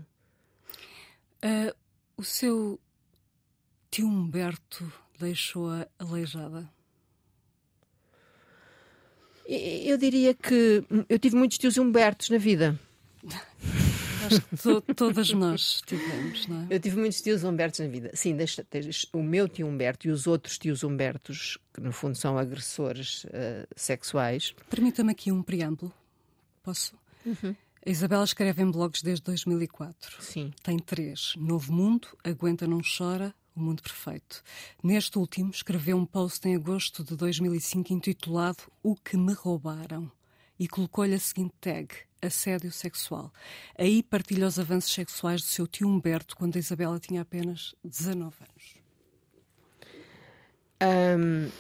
Uh, 1.43 1.75
o 2.15 2.24
seu 2.24 2.79
tio 3.91 4.08
Humberto 4.08 4.91
deixou-a 5.19 5.88
aleijada? 5.98 6.69
Eu 9.51 9.98
diria 9.98 10.36
que 10.36 10.84
eu 11.10 11.18
tive 11.18 11.36
muitos 11.36 11.58
tios 11.58 11.75
Humbertos 11.77 12.29
na 12.29 12.38
vida. 12.38 12.79
Acho 14.25 14.41
que 14.41 14.58
to, 14.58 14.82
todas 14.94 15.32
nós 15.32 15.82
tivemos, 15.88 16.46
não 16.46 16.62
é? 16.62 16.68
Eu 16.70 16.79
tive 16.79 16.98
muitos 16.98 17.20
tios 17.20 17.44
Humbertos 17.44 17.79
na 17.79 17.88
vida. 17.88 18.12
Sim, 18.13 18.36
deixa, 18.36 18.63
o 19.12 19.24
meu 19.24 19.50
tio 19.50 19.65
Humberto 19.65 20.08
e 20.08 20.12
os 20.12 20.27
outros 20.27 20.60
tios 20.60 20.84
Humbertos, 20.84 21.58
que 21.74 21.82
no 21.82 21.91
fundo 21.91 22.15
são 22.15 22.38
agressores 22.38 23.24
uh, 23.24 23.68
sexuais. 23.75 24.53
Permita-me 24.70 25.12
aqui 25.12 25.32
um 25.32 25.41
preâmbulo. 25.41 25.91
Posso? 26.62 26.94
Uhum. 27.25 27.56
A 27.84 27.89
Isabela 27.89 28.24
escreve 28.24 28.62
em 28.62 28.70
blogs 28.70 29.01
desde 29.01 29.24
2004. 29.24 30.22
Sim. 30.22 30.53
Tem 30.62 30.77
três: 30.77 31.34
Novo 31.38 31.74
Mundo, 31.74 32.08
Aguenta 32.24 32.68
Não 32.68 32.82
Chora, 32.82 33.34
O 33.60 33.62
Mundo 33.62 33.84
Perfeito. 33.84 34.42
Neste 34.82 35.20
último, 35.20 35.51
escreveu 35.51 35.98
um 35.98 36.06
post 36.06 36.48
em 36.48 36.56
agosto 36.56 37.04
de 37.04 37.13
2005 37.18 37.92
intitulado 37.92 38.63
O 38.82 38.96
que 38.96 39.18
me 39.18 39.34
roubaram 39.34 40.10
e 40.58 40.66
colocou-lhe 40.66 41.13
a 41.13 41.20
seguinte 41.20 41.54
tag: 41.60 41.94
assédio 42.22 42.72
sexual. 42.72 43.34
Aí 43.78 44.01
partilha 44.01 44.48
os 44.48 44.58
avanços 44.58 44.94
sexuais 44.94 45.42
do 45.42 45.48
seu 45.48 45.68
tio 45.68 45.89
Humberto 45.89 46.38
quando 46.38 46.56
a 46.56 46.60
Isabela 46.60 47.00
tinha 47.01 47.22
apenas 47.22 47.75
19 47.84 48.34
anos. 48.39 48.75
Um, 50.82 51.51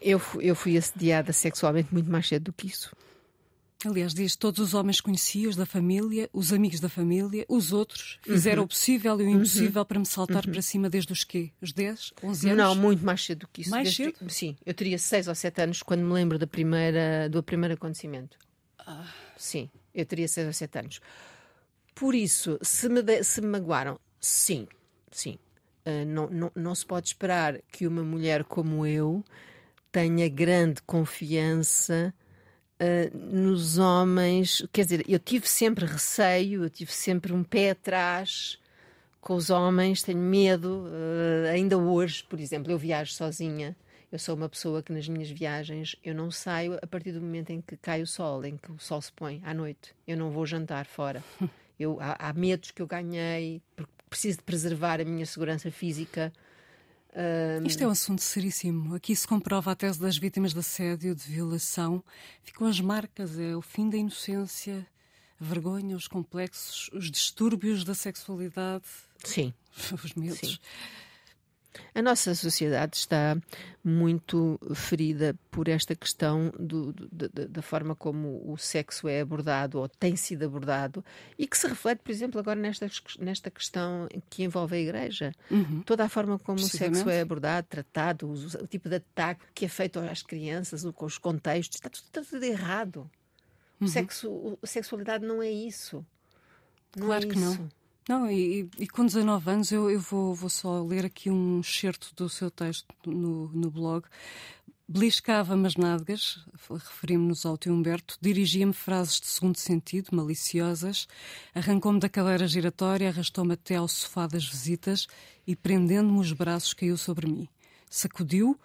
eu, 0.00 0.22
eu 0.40 0.54
fui 0.54 0.78
assediada 0.78 1.32
sexualmente 1.32 1.92
muito 1.92 2.08
mais 2.08 2.28
cedo 2.28 2.44
do 2.44 2.52
que 2.52 2.68
isso. 2.68 2.94
Aliás, 3.84 4.12
diz 4.12 4.34
todos 4.34 4.58
os 4.58 4.74
homens 4.74 5.00
conhecidos 5.00 5.54
da 5.54 5.64
família, 5.64 6.28
os 6.32 6.52
amigos 6.52 6.80
da 6.80 6.88
família, 6.88 7.46
os 7.48 7.72
outros, 7.72 8.18
fizeram 8.22 8.62
uhum. 8.62 8.64
o 8.64 8.68
possível 8.68 9.20
e 9.20 9.24
o 9.24 9.28
impossível 9.28 9.82
uhum. 9.82 9.86
para 9.86 9.98
me 10.00 10.06
saltar 10.06 10.44
uhum. 10.44 10.52
para 10.52 10.62
cima 10.62 10.90
desde 10.90 11.12
os 11.12 11.22
quê? 11.22 11.52
Os 11.62 11.72
10, 11.72 12.14
11 12.24 12.50
anos? 12.50 12.64
Não, 12.64 12.74
muito 12.74 13.04
mais 13.04 13.24
cedo 13.24 13.40
do 13.40 13.48
que 13.48 13.60
isso. 13.60 13.70
Mais 13.70 13.84
desde, 13.84 14.18
cedo? 14.18 14.30
Sim, 14.30 14.56
eu 14.66 14.74
teria 14.74 14.98
6 14.98 15.28
ou 15.28 15.34
7 15.34 15.62
anos 15.62 15.82
quando 15.82 16.00
me 16.00 16.12
lembro 16.12 16.38
da 16.40 16.46
primeira, 16.46 17.28
do 17.28 17.40
primeiro 17.40 17.74
acontecimento. 17.74 18.36
Ah. 18.80 19.06
Sim, 19.36 19.70
eu 19.94 20.04
teria 20.04 20.26
6 20.26 20.48
ou 20.48 20.52
7 20.52 20.78
anos. 20.80 21.00
Por 21.94 22.16
isso, 22.16 22.58
se 22.60 22.88
me, 22.88 23.00
de, 23.00 23.22
se 23.22 23.40
me 23.40 23.46
magoaram, 23.46 24.00
sim, 24.20 24.66
sim. 25.12 25.38
Uh, 25.86 26.04
não, 26.04 26.28
não, 26.28 26.52
não 26.54 26.74
se 26.74 26.84
pode 26.84 27.06
esperar 27.06 27.60
que 27.70 27.86
uma 27.86 28.02
mulher 28.02 28.42
como 28.42 28.84
eu 28.84 29.24
tenha 29.92 30.28
grande 30.28 30.82
confiança 30.82 32.12
uh, 32.80 33.16
nos 33.16 33.78
homens. 33.78 34.66
Quer 34.72 34.84
dizer, 34.84 35.04
eu 35.08 35.18
tive 35.18 35.48
sempre 35.48 35.84
receio, 35.84 36.64
eu 36.64 36.70
tive 36.70 36.92
sempre 36.92 37.32
um 37.32 37.42
pé 37.42 37.70
atrás 37.70 38.58
com 39.20 39.34
os 39.34 39.50
homens, 39.50 40.02
tenho 40.02 40.18
medo. 40.18 40.86
Uh, 40.86 41.48
ainda 41.52 41.76
hoje, 41.76 42.24
por 42.24 42.40
exemplo, 42.40 42.72
eu 42.72 42.78
viajo 42.78 43.12
sozinha. 43.12 43.76
Eu 44.10 44.18
sou 44.18 44.34
uma 44.34 44.48
pessoa 44.48 44.82
que 44.82 44.92
nas 44.92 45.06
minhas 45.06 45.30
viagens 45.30 45.94
eu 46.02 46.14
não 46.14 46.30
saio 46.30 46.78
a 46.80 46.86
partir 46.86 47.12
do 47.12 47.20
momento 47.20 47.50
em 47.50 47.60
que 47.60 47.76
cai 47.76 48.00
o 48.00 48.06
sol, 48.06 48.42
em 48.44 48.56
que 48.56 48.72
o 48.72 48.78
sol 48.78 49.02
se 49.02 49.12
põe 49.12 49.42
à 49.44 49.52
noite. 49.52 49.94
Eu 50.06 50.16
não 50.16 50.30
vou 50.30 50.46
jantar 50.46 50.86
fora. 50.86 51.22
Eu, 51.78 51.96
há, 52.00 52.30
há 52.30 52.32
medos 52.32 52.72
que 52.72 52.82
eu 52.82 52.88
ganhei, 52.88 53.62
porque 53.76 53.92
preciso 54.10 54.38
de 54.38 54.42
preservar 54.42 55.00
a 55.00 55.04
minha 55.04 55.24
segurança 55.24 55.70
física. 55.70 56.32
Um... 57.14 57.66
Isto 57.66 57.82
é 57.82 57.86
um 57.86 57.90
assunto 57.90 58.22
seríssimo. 58.22 58.94
Aqui 58.94 59.14
se 59.14 59.26
comprova 59.26 59.72
a 59.72 59.74
tese 59.74 60.00
das 60.00 60.16
vítimas 60.16 60.52
de 60.52 60.58
assédio, 60.60 61.14
de 61.14 61.24
violação. 61.24 62.02
Ficam 62.42 62.66
as 62.66 62.80
marcas, 62.80 63.38
é 63.38 63.56
o 63.56 63.62
fim 63.62 63.88
da 63.88 63.96
inocência, 63.96 64.86
a 65.40 65.44
vergonha, 65.44 65.96
os 65.96 66.08
complexos, 66.08 66.90
os 66.92 67.10
distúrbios 67.10 67.84
da 67.84 67.94
sexualidade. 67.94 68.84
Sim. 69.24 69.52
Os 70.04 70.14
medos. 70.14 70.38
Sim. 70.38 70.58
A 71.94 72.02
nossa 72.02 72.34
sociedade 72.34 72.96
está 72.96 73.36
muito 73.82 74.60
ferida 74.74 75.34
por 75.50 75.68
esta 75.68 75.94
questão 75.94 76.52
do, 76.58 76.92
do, 76.92 77.28
da 77.48 77.62
forma 77.62 77.94
como 77.94 78.42
o 78.50 78.56
sexo 78.58 79.08
é 79.08 79.20
abordado 79.20 79.78
ou 79.78 79.88
tem 79.88 80.14
sido 80.16 80.44
abordado 80.44 81.04
e 81.38 81.46
que 81.46 81.56
se 81.56 81.66
reflete, 81.66 82.00
por 82.00 82.10
exemplo, 82.10 82.38
agora 82.38 82.60
nesta, 82.60 82.88
nesta 83.18 83.50
questão 83.50 84.08
que 84.28 84.44
envolve 84.44 84.76
a 84.76 84.80
Igreja. 84.80 85.32
Uhum. 85.50 85.82
Toda 85.82 86.04
a 86.04 86.08
forma 86.08 86.38
como 86.38 86.58
o 86.58 86.68
sexo 86.68 87.08
é 87.08 87.20
abordado, 87.20 87.66
tratado, 87.68 88.28
o, 88.28 88.34
o, 88.62 88.66
tipo 88.66 88.88
de 88.88 88.96
ataque 88.96 89.44
que 89.54 89.64
é 89.64 89.68
feito 89.68 89.98
às 89.98 90.22
crianças, 90.22 90.84
com 90.94 91.06
os 91.06 91.18
contextos, 91.18 91.76
está 91.76 91.88
tudo, 91.88 92.04
está 92.04 92.22
tudo 92.22 92.44
errado. 92.44 93.10
Uhum. 93.80 93.86
O 93.86 93.88
sexo, 93.88 94.58
a 94.62 94.66
sexualidade 94.66 95.24
não 95.24 95.42
é 95.42 95.50
isso. 95.50 96.04
Não 96.96 97.06
claro 97.06 97.24
é 97.24 97.28
que 97.28 97.38
isso. 97.38 97.58
não. 97.58 97.77
Não, 98.08 98.30
e, 98.30 98.70
e, 98.78 98.88
com 98.88 99.04
19 99.04 99.50
anos 99.50 99.70
eu, 99.70 99.90
eu 99.90 100.00
vou, 100.00 100.34
vou, 100.34 100.48
só 100.48 100.82
ler 100.82 101.04
aqui 101.04 101.30
um 101.30 101.60
excerto 101.60 102.14
do 102.16 102.26
seu 102.26 102.50
texto 102.50 102.86
no, 103.04 103.48
no 103.48 103.70
blog. 103.70 104.06
Beliscava-me 104.88 105.66
as 105.66 105.76
nádegas, 105.76 106.42
referimos-nos 106.70 107.44
ao 107.44 107.58
tio 107.58 107.74
Humberto, 107.74 108.16
dirigia-me 108.18 108.72
frases 108.72 109.20
de 109.20 109.26
segundo 109.26 109.58
sentido, 109.58 110.16
maliciosas, 110.16 111.06
arrancou-me 111.54 112.00
da 112.00 112.08
cadeira 112.08 112.48
giratória, 112.48 113.10
arrastou-me 113.10 113.52
até 113.52 113.76
ao 113.76 113.86
sofá 113.86 114.26
das 114.26 114.46
visitas 114.46 115.06
e, 115.46 115.54
prendendo-me 115.54 116.18
os 116.18 116.32
braços, 116.32 116.72
caiu 116.72 116.96
sobre 116.96 117.26
mim. 117.26 117.46
Sacudiu, 117.90 118.58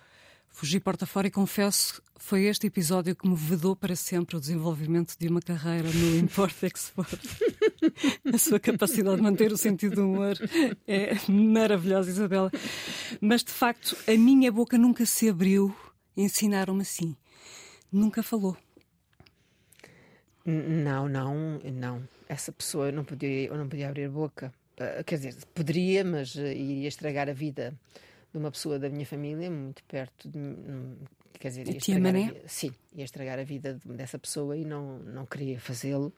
Fugi 0.54 0.80
porta 0.80 1.08
fora 1.08 1.28
e 1.28 1.32
confesso 1.32 2.00
foi 2.16 2.46
este 2.46 2.68
episódio 2.68 3.16
que 3.16 3.28
me 3.28 3.36
vedou 3.36 3.76
para 3.76 3.96
sempre 3.96 4.38
o 4.38 4.40
desenvolvimento 4.40 5.18
de 5.18 5.28
uma 5.28 5.42
carreira 5.42 5.90
no 5.92 6.16
Import-Export. 6.24 7.20
a 8.32 8.38
sua 8.38 8.60
capacidade 8.60 9.16
de 9.16 9.24
manter 9.24 9.52
o 9.52 9.58
sentido 9.58 9.96
do 9.96 10.06
humor 10.06 10.38
é 10.88 11.16
maravilhosa, 11.28 12.12
Isabela. 12.12 12.52
Mas 13.20 13.44
de 13.44 13.52
facto, 13.52 13.98
a 14.08 14.16
minha 14.16 14.52
boca 14.52 14.78
nunca 14.78 15.08
se 15.08 15.28
abriu. 15.28 15.76
Ensinaram-me 16.16 16.84
assim. 16.84 17.18
Nunca 17.92 18.22
falou. 18.22 18.56
Não, 20.46 21.10
não, 21.10 21.60
não. 21.60 22.08
Essa 22.30 22.52
pessoa 22.52 22.86
eu 22.86 22.94
não 22.94 23.04
podia, 23.04 23.48
eu 23.48 23.58
não 23.58 23.68
podia 23.68 23.90
abrir 23.90 24.08
boca. 24.08 24.54
Uh, 24.80 25.04
quer 25.04 25.16
dizer, 25.16 25.36
poderia, 25.54 26.06
mas 26.06 26.36
uh, 26.36 26.46
iria 26.46 26.88
estragar 26.88 27.28
a 27.28 27.34
vida 27.34 27.74
de 28.34 28.40
uma 28.40 28.52
pessoa 28.52 28.80
da 28.80 28.90
minha 28.90 29.06
família, 29.06 29.50
muito 29.50 29.84
perto 29.84 30.28
de 30.28 30.40
hum, 30.40 30.96
quer 31.40 31.50
dizer, 31.50 31.68
ia 31.68 31.78
estragar, 31.78 32.16
a, 32.16 32.48
sim, 32.48 32.72
ia 32.96 33.04
estragar 33.04 33.40
a 33.40 33.44
vida 33.44 33.80
dessa 33.86 34.18
pessoa 34.18 34.58
e 34.58 34.66
não, 34.66 35.00
não 35.00 35.26
queria 35.26 35.60
fazê-lo. 35.60 36.12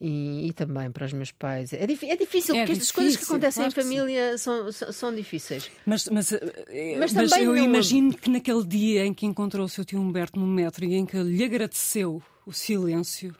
E, 0.00 0.48
e, 0.48 0.52
também 0.52 0.90
para 0.90 1.04
os 1.06 1.12
meus 1.12 1.30
pais. 1.30 1.72
É, 1.72 1.84
é 1.84 1.86
difícil, 1.86 2.10
é 2.10 2.16
difícil 2.16 2.54
porque 2.56 2.72
estas 2.72 2.90
coisas 2.90 3.16
que 3.16 3.22
acontecem 3.22 3.62
claro 3.62 3.70
em 3.70 3.82
família 3.82 4.38
são, 4.38 4.72
são, 4.72 4.92
são, 4.92 5.14
difíceis. 5.14 5.70
Mas, 5.86 6.08
mas, 6.08 6.32
eh, 6.32 6.96
mas, 6.98 7.12
mas 7.12 7.30
eu 7.32 7.54
não... 7.54 7.56
imagino 7.56 8.12
que 8.12 8.28
naquele 8.28 8.64
dia 8.64 9.06
em 9.06 9.14
que 9.14 9.26
encontrou 9.26 9.64
o 9.64 9.68
seu 9.68 9.84
tio 9.84 10.00
Humberto 10.00 10.40
no 10.40 10.46
metro 10.46 10.84
e 10.84 10.94
em 10.94 11.06
que 11.06 11.16
lhe 11.22 11.44
agradeceu 11.44 12.20
o 12.44 12.52
silêncio. 12.52 13.36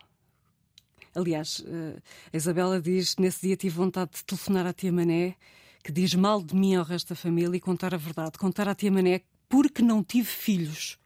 Aliás, 1.17 1.65
eh, 1.67 1.99
a 2.33 2.37
Isabela 2.37 2.81
diz: 2.81 3.17
nesse 3.17 3.45
dia 3.45 3.57
tive 3.57 3.75
vontade 3.75 4.13
de 4.13 4.25
telefonar 4.25 4.65
à 4.65 4.73
tia 4.73 4.93
Mané 4.93 5.35
que 5.83 5.93
diz 5.93 6.15
mal 6.15 6.43
de 6.43 6.55
mim 6.55 6.75
ao 6.75 6.85
resto 6.85 7.11
da 7.11 7.15
família 7.15 7.57
e 7.57 7.61
contar 7.61 7.95
a 7.95 7.99
verdade. 7.99 8.39
Contar 8.39 8.69
à 8.69 8.75
tia 8.75 8.91
Mané 8.91 9.23
porque 9.49 9.83
não 9.83 10.03
tive 10.03 10.29
filhos 10.29 10.99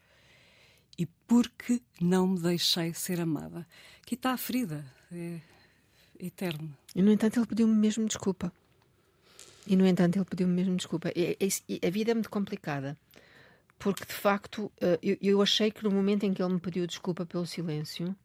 e 0.99 1.07
porque 1.27 1.83
não 2.01 2.27
me 2.29 2.41
deixei 2.41 2.93
ser 2.95 3.21
amada. 3.21 3.67
Aqui 4.03 4.15
está 4.15 4.33
a 4.33 4.37
ferida. 4.37 4.85
É 5.11 5.41
eterna. 6.21 6.77
E, 6.95 7.03
no 7.03 7.11
entanto, 7.13 7.39
ele 7.39 7.47
pediu-me 7.47 7.75
mesmo 7.75 8.07
desculpa. 8.07 8.53
E, 9.67 9.77
no 9.77 9.87
entanto, 9.87 10.17
ele 10.17 10.25
pediu-me 10.25 10.55
mesmo 10.55 10.77
desculpa. 10.77 11.11
E, 11.15 11.37
e, 11.69 11.87
a 11.87 11.91
vida 11.91 12.13
é 12.13 12.15
muito 12.15 12.31
complicada. 12.31 12.97
Porque, 13.79 14.05
de 14.05 14.13
facto, 14.13 14.73
eh, 14.81 14.99
eu, 15.03 15.19
eu 15.21 15.43
achei 15.43 15.71
que 15.71 15.85
no 15.85 15.91
momento 15.91 16.25
em 16.25 16.33
que 16.33 16.43
ele 16.43 16.55
me 16.55 16.61
pediu 16.61 16.87
desculpa 16.87 17.27
pelo 17.27 17.45
silêncio, 17.45 18.17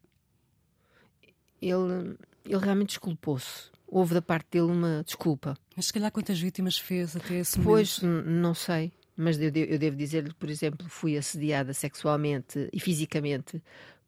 ele, 1.60 2.16
ele 2.44 2.58
realmente 2.58 2.90
desculpou-se 2.90 3.70
houve 3.92 4.14
da 4.14 4.22
parte 4.22 4.52
dele 4.52 4.72
uma 4.72 5.04
desculpa. 5.04 5.54
Mas 5.76 5.86
se 5.86 5.92
calhar 5.92 6.10
quantas 6.10 6.40
vítimas 6.40 6.78
fez 6.78 7.14
até 7.14 7.40
esse 7.40 7.58
momento? 7.58 7.68
Pois, 7.68 8.00
não 8.02 8.54
sei. 8.54 8.90
Mas 9.14 9.38
eu, 9.38 9.50
eu 9.50 9.78
devo 9.78 9.94
dizer-lhe, 9.94 10.32
por 10.32 10.48
exemplo, 10.48 10.88
fui 10.88 11.18
assediada 11.18 11.74
sexualmente 11.74 12.70
e 12.72 12.80
fisicamente 12.80 13.62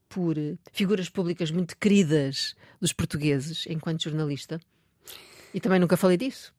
por 0.08 0.36
figuras 0.72 1.10
públicas 1.10 1.50
muito 1.50 1.76
queridas 1.76 2.56
dos 2.80 2.94
portugueses 2.94 3.66
enquanto 3.68 4.04
jornalista. 4.04 4.58
E 5.52 5.60
também 5.60 5.78
nunca 5.78 5.98
falei 5.98 6.16
disso. 6.16 6.54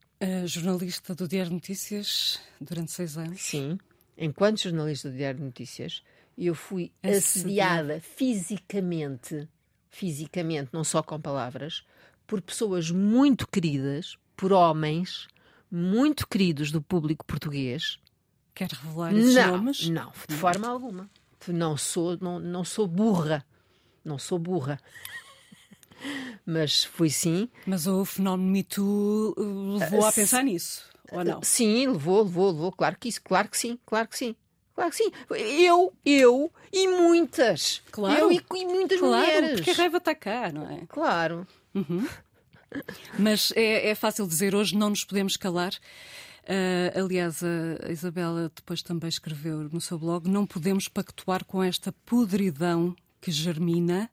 Jornalista 0.46 1.14
do 1.14 1.26
Diário 1.26 1.50
de 1.50 1.54
Notícias 1.56 2.40
durante 2.60 2.92
seis 2.92 3.18
anos. 3.18 3.42
Sim, 3.42 3.76
enquanto 4.16 4.62
jornalista 4.62 5.10
do 5.10 5.16
Diário 5.16 5.40
de 5.40 5.44
Notícias, 5.46 6.02
eu 6.38 6.54
fui 6.54 6.92
assediada, 7.02 7.96
assediada 7.96 8.00
fisicamente, 8.00 9.48
fisicamente, 9.90 10.70
não 10.72 10.84
só 10.84 11.02
com 11.02 11.20
palavras, 11.20 11.84
por 12.26 12.40
pessoas 12.40 12.90
muito 12.90 13.46
queridas, 13.46 14.16
por 14.36 14.52
homens 14.52 15.28
muito 15.70 16.26
queridos 16.26 16.70
do 16.70 16.80
público 16.80 17.24
português. 17.24 17.98
Quer 18.54 18.70
revelar 18.70 19.14
esses 19.14 19.34
não, 19.34 19.46
nomes? 19.48 19.88
Não, 19.88 20.12
de 20.28 20.34
forma 20.34 20.68
alguma. 20.68 21.10
Não 21.48 21.76
sou, 21.76 22.16
não, 22.20 22.38
não 22.38 22.64
sou 22.64 22.86
burra. 22.86 23.44
Não 24.04 24.18
sou 24.18 24.38
burra. 24.38 24.80
Mas 26.46 26.84
fui 26.84 27.10
sim. 27.10 27.48
Mas 27.66 27.86
o 27.86 28.04
fenómeno 28.04 28.50
Me 28.50 28.62
Too 28.62 29.34
uh, 29.36 29.76
levou 29.78 30.00
uh, 30.00 30.06
a 30.06 30.12
pensar 30.12 30.42
nisso, 30.44 30.84
ou 31.10 31.24
não? 31.24 31.42
Sim, 31.42 31.88
levou, 31.88 32.22
levou, 32.22 32.50
levou. 32.52 32.72
Claro 32.72 32.96
que 32.98 33.08
isso, 33.08 33.20
claro 33.22 33.48
que 33.48 33.58
sim, 33.58 33.78
claro 33.84 34.08
que 34.08 34.16
sim. 34.16 34.36
Claro 34.74 34.90
que 34.90 34.96
sim. 34.96 35.10
Eu, 35.30 35.92
eu 36.04 36.52
e 36.70 36.86
muitas. 36.86 37.82
Claro. 37.90 38.20
Eu 38.20 38.32
e, 38.32 38.44
e 38.54 38.66
muitas 38.66 38.98
claro, 38.98 39.26
mulheres. 39.26 39.52
Porque 39.52 39.70
a 39.70 39.74
raiva 39.74 39.96
está 39.96 40.14
cá, 40.14 40.52
não 40.52 40.70
é? 40.70 40.82
Claro. 40.86 41.46
Uhum. 41.76 42.08
Mas 43.18 43.52
é, 43.54 43.90
é, 43.90 43.94
fácil 43.94 44.26
dizer 44.26 44.54
hoje, 44.54 44.76
não 44.76 44.90
nos 44.90 45.04
podemos 45.04 45.36
calar. 45.36 45.72
Uh, 46.42 46.98
aliás, 47.04 47.42
a 47.42 47.90
Isabela 47.90 48.50
depois 48.54 48.82
também 48.82 49.08
escreveu 49.08 49.68
no 49.70 49.80
seu 49.80 49.98
blog: 49.98 50.28
não 50.28 50.46
podemos 50.46 50.88
pactuar 50.88 51.44
com 51.44 51.62
esta 51.62 51.92
podridão 52.04 52.94
que 53.20 53.30
germina. 53.30 54.10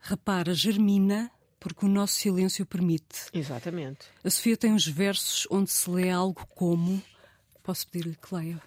Repara, 0.00 0.54
germina 0.54 1.30
porque 1.60 1.86
o 1.86 1.88
nosso 1.88 2.14
silêncio 2.14 2.66
permite. 2.66 3.26
Exatamente. 3.32 4.06
A 4.24 4.30
Sofia 4.30 4.56
tem 4.56 4.72
uns 4.72 4.86
versos 4.86 5.46
onde 5.48 5.70
se 5.70 5.88
lê 5.88 6.10
algo 6.10 6.44
como. 6.56 7.00
Posso 7.62 7.86
pedir-lhe 7.86 8.16
que 8.16 8.34
leia? 8.34 8.60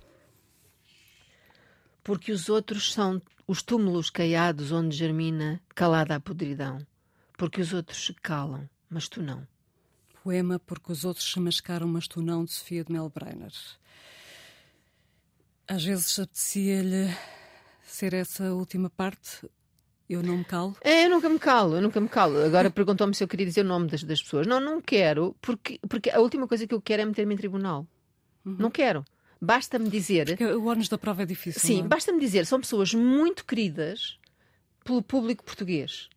Porque 2.02 2.32
os 2.32 2.48
outros 2.48 2.94
são 2.94 3.22
os 3.46 3.62
túmulos 3.62 4.10
caiados 4.10 4.72
onde 4.72 4.96
germina 4.96 5.60
calada 5.74 6.16
a 6.16 6.20
podridão. 6.22 6.86
Porque 7.38 7.62
os 7.62 7.74
outros 7.74 8.06
se 8.06 8.14
calam, 8.14 8.70
mas 8.90 9.08
tu 9.08 9.22
não. 9.22 9.48
Poema 10.24 10.60
Porque 10.60 10.92
os 10.92 11.06
outros 11.06 11.32
se 11.32 11.40
mascaram, 11.40 11.88
mas 11.88 12.08
tu 12.08 12.22
não, 12.22 12.46
de 12.46 12.54
Sofia 12.54 12.84
de 12.84 12.92
Melbrenner. 12.92 13.54
Às 15.68 15.84
vezes 15.84 16.18
apetecia-lhe 16.20 17.16
ser 17.84 18.14
essa 18.14 18.54
última 18.54 18.90
parte 18.90 19.48
eu 20.08 20.22
não 20.22 20.38
me 20.38 20.46
calo? 20.46 20.78
É, 20.82 21.06
eu 21.06 21.10
nunca 21.10 21.28
me 21.28 21.40
calo, 21.40 21.76
eu 21.76 21.82
nunca 21.82 22.00
me 22.00 22.08
calo. 22.08 22.44
Agora 22.44 22.70
perguntou-me 22.70 23.16
se 23.16 23.24
eu 23.24 23.28
queria 23.28 23.46
dizer 23.46 23.62
o 23.62 23.68
nome 23.68 23.88
das, 23.88 24.04
das, 24.04 24.22
pessoas. 24.22 24.46
Não, 24.46 24.60
não 24.60 24.80
quero, 24.80 25.36
porque, 25.42 25.80
porque 25.90 26.12
a 26.12 26.20
última 26.20 26.48
coisa 26.48 26.68
que 26.68 26.76
eu 26.76 26.82
quero 26.82 27.02
é 27.02 27.06
meter-me 27.06 27.34
em 27.34 27.38
tribunal. 27.38 27.88
Uhum. 28.46 28.56
Não 28.60 28.70
quero. 28.70 29.04
Basta-me 29.42 29.90
dizer. 29.90 30.28
Porque 30.28 30.46
o 30.46 30.66
ónus 30.68 30.88
da 30.90 30.98
prova 30.98 31.24
é 31.24 31.26
difícil. 31.26 31.60
Sim, 31.60 31.82
é? 31.82 31.88
basta-me 31.88 32.20
dizer, 32.20 32.46
são 32.46 32.60
pessoas 32.60 32.94
muito 32.94 33.46
queridas 33.46 34.20
pelo 34.84 35.02
público 35.02 35.44
português. 35.44 36.08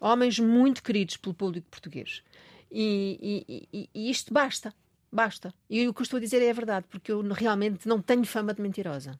Homens 0.00 0.38
muito 0.38 0.82
queridos 0.82 1.16
pelo 1.16 1.34
público 1.34 1.66
português. 1.70 2.22
E, 2.70 3.44
e, 3.48 3.68
e, 3.72 3.90
e 3.94 4.10
isto 4.10 4.32
basta. 4.32 4.74
Basta. 5.10 5.54
E 5.70 5.86
o 5.88 5.94
que 5.94 6.00
eu 6.00 6.04
estou 6.04 6.18
a 6.18 6.20
dizer 6.20 6.42
é 6.42 6.50
a 6.50 6.54
verdade, 6.54 6.86
porque 6.90 7.10
eu 7.10 7.22
realmente 7.32 7.88
não 7.88 8.02
tenho 8.02 8.24
fama 8.24 8.52
de 8.52 8.60
mentirosa. 8.60 9.18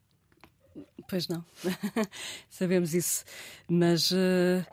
Pois 1.08 1.28
não, 1.28 1.44
sabemos 2.50 2.92
isso. 2.92 3.24
Mas, 3.68 4.10
uh, 4.10 4.66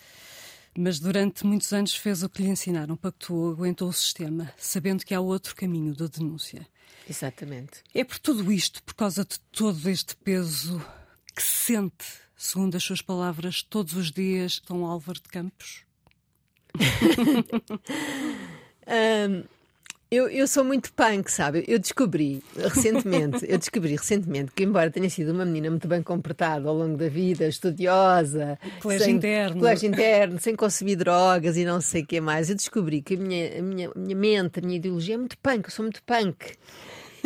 mas 0.77 0.99
durante 0.99 1.45
muitos 1.45 1.71
anos 1.71 1.95
fez 1.95 2.23
o 2.23 2.29
que 2.29 2.41
lhe 2.41 2.49
ensinaram, 2.49 2.97
pactuou, 2.97 3.51
aguentou 3.51 3.87
o 3.87 3.93
sistema, 3.93 4.51
sabendo 4.57 5.05
que 5.05 5.13
há 5.13 5.21
outro 5.21 5.55
caminho 5.55 5.95
da 5.95 6.07
denúncia. 6.07 6.67
Exatamente. 7.09 7.83
É 7.93 8.03
por 8.03 8.17
tudo 8.19 8.51
isto, 8.51 8.81
por 8.83 8.95
causa 8.95 9.23
de 9.23 9.39
todo 9.51 9.89
este 9.89 10.15
peso 10.15 10.83
que 11.35 11.43
sente, 11.43 12.05
segundo 12.35 12.75
as 12.75 12.83
suas 12.83 13.01
palavras, 13.01 13.61
todos 13.61 13.93
os 13.93 14.11
dias, 14.11 14.59
Dom 14.67 14.85
Álvaro 14.85 15.21
de 15.21 15.29
Campos? 15.29 15.85
Um, 18.87 19.43
Eu, 20.11 20.29
eu 20.29 20.45
sou 20.47 20.63
muito 20.63 20.93
punk, 20.93 21.27
sabe? 21.31 21.63
Eu 21.67 21.79
descobri 21.79 22.43
recentemente, 22.55 23.43
eu 23.49 23.57
descobri 23.57 23.95
recentemente 23.95 24.51
que, 24.55 24.63
embora 24.63 24.91
tenha 24.91 25.09
sido 25.09 25.31
uma 25.31 25.43
menina 25.43 25.71
muito 25.71 25.87
bem 25.87 26.03
comportada 26.03 26.69
ao 26.69 26.75
longo 26.75 26.95
da 26.95 27.09
vida, 27.09 27.47
estudiosa, 27.47 28.59
colégio 28.79 29.05
sem, 29.05 29.15
interno, 29.15 29.57
colégio 29.59 29.89
interno, 29.89 30.39
sem 30.39 30.55
consumir 30.55 30.97
drogas 30.97 31.57
e 31.57 31.65
não 31.65 31.81
sei 31.81 32.03
o 32.03 32.05
que 32.05 32.21
mais, 32.21 32.47
eu 32.51 32.55
descobri 32.55 33.01
que 33.01 33.15
a 33.15 33.17
minha, 33.17 33.57
a 33.57 33.61
minha, 33.63 33.89
a 33.89 33.99
minha 33.99 34.15
mente, 34.15 34.59
a 34.59 34.61
minha 34.61 34.77
ideologia 34.77 35.15
é 35.15 35.17
muito 35.17 35.35
punk, 35.39 35.65
eu 35.65 35.71
sou 35.71 35.83
muito 35.83 36.03
punk. 36.03 36.57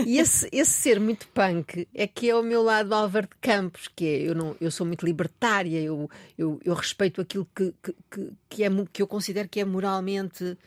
E 0.05 0.19
esse, 0.19 0.47
esse 0.51 0.71
ser 0.71 0.99
muito 0.99 1.27
punk 1.29 1.87
é 1.93 2.07
que 2.07 2.29
é 2.29 2.35
o 2.35 2.43
meu 2.43 2.61
lado 2.61 2.93
Álvaro 2.93 3.27
de 3.27 3.35
Campos, 3.41 3.87
que 3.95 4.05
é 4.05 4.29
eu, 4.29 4.35
não, 4.35 4.55
eu 4.61 4.69
sou 4.69 4.85
muito 4.85 5.05
libertária, 5.05 5.79
eu, 5.81 6.09
eu, 6.37 6.59
eu 6.63 6.73
respeito 6.73 7.21
aquilo 7.21 7.47
que, 7.53 7.73
que, 7.81 7.95
que, 8.11 8.33
que, 8.49 8.63
é, 8.63 8.69
que 8.91 9.01
eu 9.01 9.07
considero 9.07 9.49
que 9.49 9.59
é 9.59 9.65
moralmente 9.65 10.57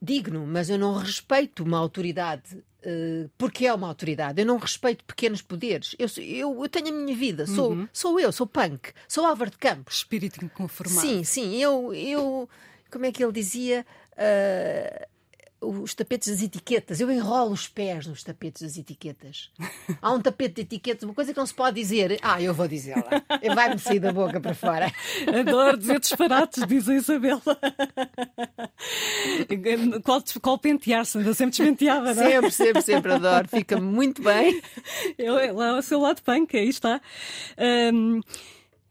digno, 0.00 0.46
mas 0.46 0.68
eu 0.68 0.78
não 0.78 0.94
respeito 0.94 1.62
uma 1.62 1.78
autoridade 1.78 2.56
uh, 2.56 3.30
porque 3.38 3.66
é 3.66 3.74
uma 3.74 3.86
autoridade. 3.86 4.40
Eu 4.40 4.46
não 4.46 4.56
respeito 4.56 5.04
pequenos 5.04 5.42
poderes. 5.42 5.94
Eu, 5.98 6.08
eu, 6.22 6.62
eu 6.62 6.68
tenho 6.68 6.88
a 6.88 6.92
minha 6.92 7.16
vida, 7.16 7.46
sou, 7.46 7.72
uhum. 7.72 7.88
sou 7.92 8.18
eu, 8.18 8.32
sou 8.32 8.46
punk, 8.46 8.92
sou 9.06 9.24
Álvaro 9.24 9.50
de 9.50 9.58
Campos. 9.58 9.96
Espírito 9.96 10.44
inconformado. 10.44 11.00
Sim, 11.00 11.24
sim, 11.24 11.62
eu, 11.62 11.94
eu 11.94 12.48
como 12.90 13.06
é 13.06 13.12
que 13.12 13.22
ele 13.22 13.32
dizia? 13.32 13.86
Uh, 14.12 15.11
os 15.62 15.94
tapetes 15.94 16.28
das 16.28 16.42
etiquetas. 16.42 17.00
Eu 17.00 17.10
enrolo 17.10 17.52
os 17.52 17.68
pés 17.68 18.06
nos 18.06 18.22
tapetes 18.22 18.62
das 18.62 18.76
etiquetas. 18.76 19.50
Há 20.02 20.12
um 20.12 20.20
tapete 20.20 20.56
de 20.56 20.62
etiquetas, 20.62 21.04
uma 21.04 21.14
coisa 21.14 21.32
que 21.32 21.38
não 21.38 21.46
se 21.46 21.54
pode 21.54 21.80
dizer. 21.80 22.18
Ah, 22.22 22.42
eu 22.42 22.52
vou 22.52 22.66
dizê-la. 22.66 23.22
Vai-me 23.54 23.78
sair 23.78 24.00
da 24.00 24.12
boca 24.12 24.40
para 24.40 24.54
fora. 24.54 24.92
Adoro 25.28 25.76
dizer 25.76 26.00
disparates, 26.00 26.66
diz 26.66 26.88
a 26.88 26.94
Isabela. 26.94 27.42
qual, 30.04 30.22
qual 30.42 30.58
pentear-se? 30.58 31.18
Anda 31.18 31.32
sempre 31.32 31.56
despenteada, 31.56 32.14
não 32.14 32.22
é? 32.22 32.30
Sempre, 32.30 32.50
sempre, 32.50 32.82
sempre 32.82 33.12
adoro. 33.12 33.48
Fica 33.48 33.80
muito 33.80 34.22
bem. 34.22 34.60
Eu, 35.16 35.54
lá 35.54 35.68
é 35.68 35.78
o 35.78 35.82
seu 35.82 36.00
lado 36.00 36.22
punk, 36.22 36.56
aí 36.56 36.68
está. 36.68 37.00
Um, 37.92 38.20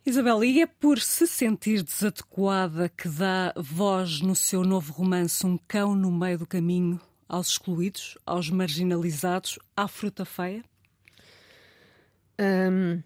Isabel, 0.04 0.44
e 0.44 0.62
é 0.62 0.66
por 0.66 1.00
se 1.00 1.28
sentir 1.28 1.84
desadequada 1.84 2.90
que 2.90 3.08
dá 3.08 3.54
voz 3.56 4.20
no 4.20 4.36
seu 4.36 4.64
novo 4.64 4.92
romance 4.92 5.46
Um 5.46 5.60
Cão 5.68 5.94
no 5.94 6.12
Meio 6.12 6.40
do 6.40 6.48
Caminho 6.48 7.00
aos 7.30 7.50
excluídos, 7.50 8.18
aos 8.26 8.50
marginalizados, 8.50 9.60
à 9.78 9.88
fruta 9.88 10.26
feia? 10.26 10.64
Hum, 12.40 13.04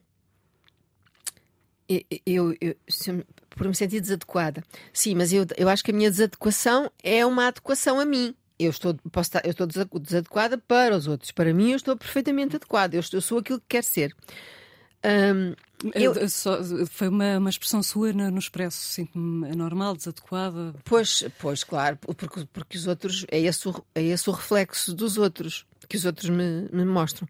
eu, 1.90 2.02
eu, 2.26 2.56
eu, 2.62 2.76
por 3.50 3.68
me 3.68 3.76
sentir 3.76 4.00
desadequada. 4.00 4.64
Sim, 4.94 5.16
mas 5.16 5.34
eu, 5.34 5.46
eu 5.58 5.68
acho 5.68 5.84
que 5.84 5.92
a 5.92 5.94
minha 5.94 6.10
desadequação 6.10 6.90
é 7.04 7.26
uma 7.26 7.48
adequação 7.48 8.00
a 8.00 8.06
mim. 8.06 8.34
Eu 8.58 8.70
estou, 8.70 8.96
posso 9.12 9.28
estar, 9.28 9.46
eu 9.46 9.52
estou 9.52 9.68
desadequada 10.00 10.58
para 10.58 10.96
os 10.96 11.08
outros. 11.08 11.32
Para 11.32 11.54
mim, 11.54 11.72
eu 11.72 11.76
estou 11.76 11.98
perfeitamente 11.98 12.56
adequada. 12.56 12.96
Eu, 12.96 13.02
estou, 13.02 13.18
eu 13.18 13.22
sou 13.22 13.40
aquilo 13.40 13.60
que 13.60 13.66
quero 13.68 13.86
ser. 13.86 14.16
Um, 15.04 15.54
eu... 15.94 16.30
Só, 16.30 16.60
foi 16.88 17.08
uma, 17.08 17.38
uma 17.38 17.50
expressão 17.50 17.84
sua 17.84 18.14
no, 18.14 18.32
no 18.32 18.40
Expresso, 18.40 18.78
sinto-me 18.78 19.50
anormal, 19.52 19.96
desadequada. 19.96 20.74
Pois, 20.84 21.24
pois, 21.40 21.64
claro, 21.64 21.98
porque, 21.98 22.46
porque 22.52 22.78
os 22.78 22.88
outros, 22.88 23.26
é 23.30 23.40
esse, 23.40 23.68
o, 23.68 23.86
é 23.94 24.04
esse 24.04 24.30
o 24.30 24.34
reflexo 24.34 24.94
dos 24.94 25.18
outros, 25.18 25.66
que 25.88 25.98
os 25.98 26.06
outros 26.06 26.30
me, 26.30 26.68
me 26.72 26.86
mostram. 26.86 27.28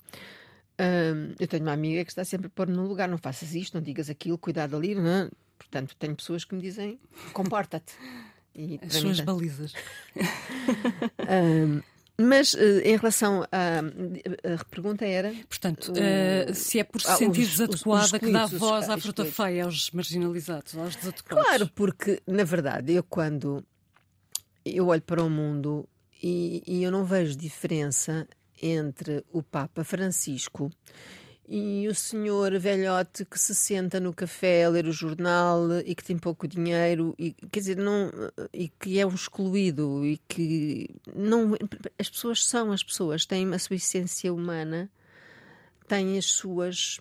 Eu 1.39 1.47
tenho 1.47 1.63
uma 1.63 1.73
amiga 1.73 2.03
que 2.03 2.11
está 2.11 2.25
sempre 2.25 2.47
a 2.47 2.49
pôr 2.49 2.67
no 2.67 2.85
lugar, 2.85 3.07
não 3.07 3.17
faças 3.17 3.55
isto, 3.55 3.75
não 3.75 3.81
digas 3.81 4.09
aquilo, 4.09 4.37
cuidado 4.37 4.75
ali, 4.75 4.93
não 4.93 5.07
é? 5.07 5.29
Portanto, 5.57 5.95
tenho 5.97 6.15
pessoas 6.15 6.43
que 6.43 6.53
me 6.53 6.61
dizem, 6.61 6.99
comporta-te. 7.33 7.93
As 8.85 8.93
suas 8.93 9.19
balizas. 9.19 9.73
um, 10.15 11.81
Mas 12.17 12.53
uh, 12.53 12.79
em 12.83 12.95
relação 12.95 13.43
à 13.51 13.79
a 13.79 14.65
pergunta 14.65 15.05
era. 15.05 15.33
Portanto, 15.49 15.91
uh, 15.91 16.53
se 16.53 16.79
é 16.79 16.83
por 16.83 17.01
se 17.01 17.15
sentir 17.17 17.41
os, 17.41 17.49
desadequada 17.49 18.05
os, 18.05 18.13
os 18.13 18.19
que 18.19 18.31
dá 18.31 18.45
voz 18.45 18.89
à 18.89 18.97
fruta 18.97 19.25
feia, 19.25 19.65
aos 19.65 19.91
marginalizados, 19.91 20.77
aos 20.77 20.95
desadequados. 20.95 21.45
Claro, 21.45 21.69
porque 21.75 22.21
na 22.25 22.43
verdade 22.43 22.93
eu 22.93 23.03
quando 23.03 23.65
eu 24.65 24.87
olho 24.87 25.01
para 25.01 25.21
o 25.21 25.29
mundo 25.29 25.87
e, 26.23 26.63
e 26.65 26.83
eu 26.83 26.91
não 26.91 27.03
vejo 27.03 27.35
diferença 27.35 28.27
entre 28.61 29.23
o 29.31 29.43
Papa 29.43 29.83
Francisco 29.83 30.71
e 31.47 31.87
o 31.87 31.93
senhor 31.93 32.57
velhote 32.57 33.23
que 33.23 33.39
se 33.39 33.53
senta 33.53 33.99
no 33.99 34.13
café 34.13 34.65
a 34.65 34.69
ler 34.69 34.87
o 34.87 34.91
jornal 34.91 35.79
e 35.85 35.93
que 35.93 36.03
tem 36.03 36.17
pouco 36.17 36.47
dinheiro 36.47 37.13
e 37.19 37.33
quer 37.51 37.59
dizer 37.59 37.77
não 37.77 38.11
e 38.51 38.67
que 38.67 38.99
é 38.99 39.05
um 39.05 39.13
excluído 39.13 40.03
e 40.03 40.17
que 40.27 40.89
não 41.15 41.55
as 41.99 42.09
pessoas 42.09 42.45
são 42.45 42.71
as 42.71 42.83
pessoas 42.83 43.25
têm 43.25 43.53
a 43.53 43.59
sua 43.59 43.75
essência 43.75 44.33
humana 44.33 44.89
têm 45.87 46.17
as 46.17 46.25
suas 46.25 46.99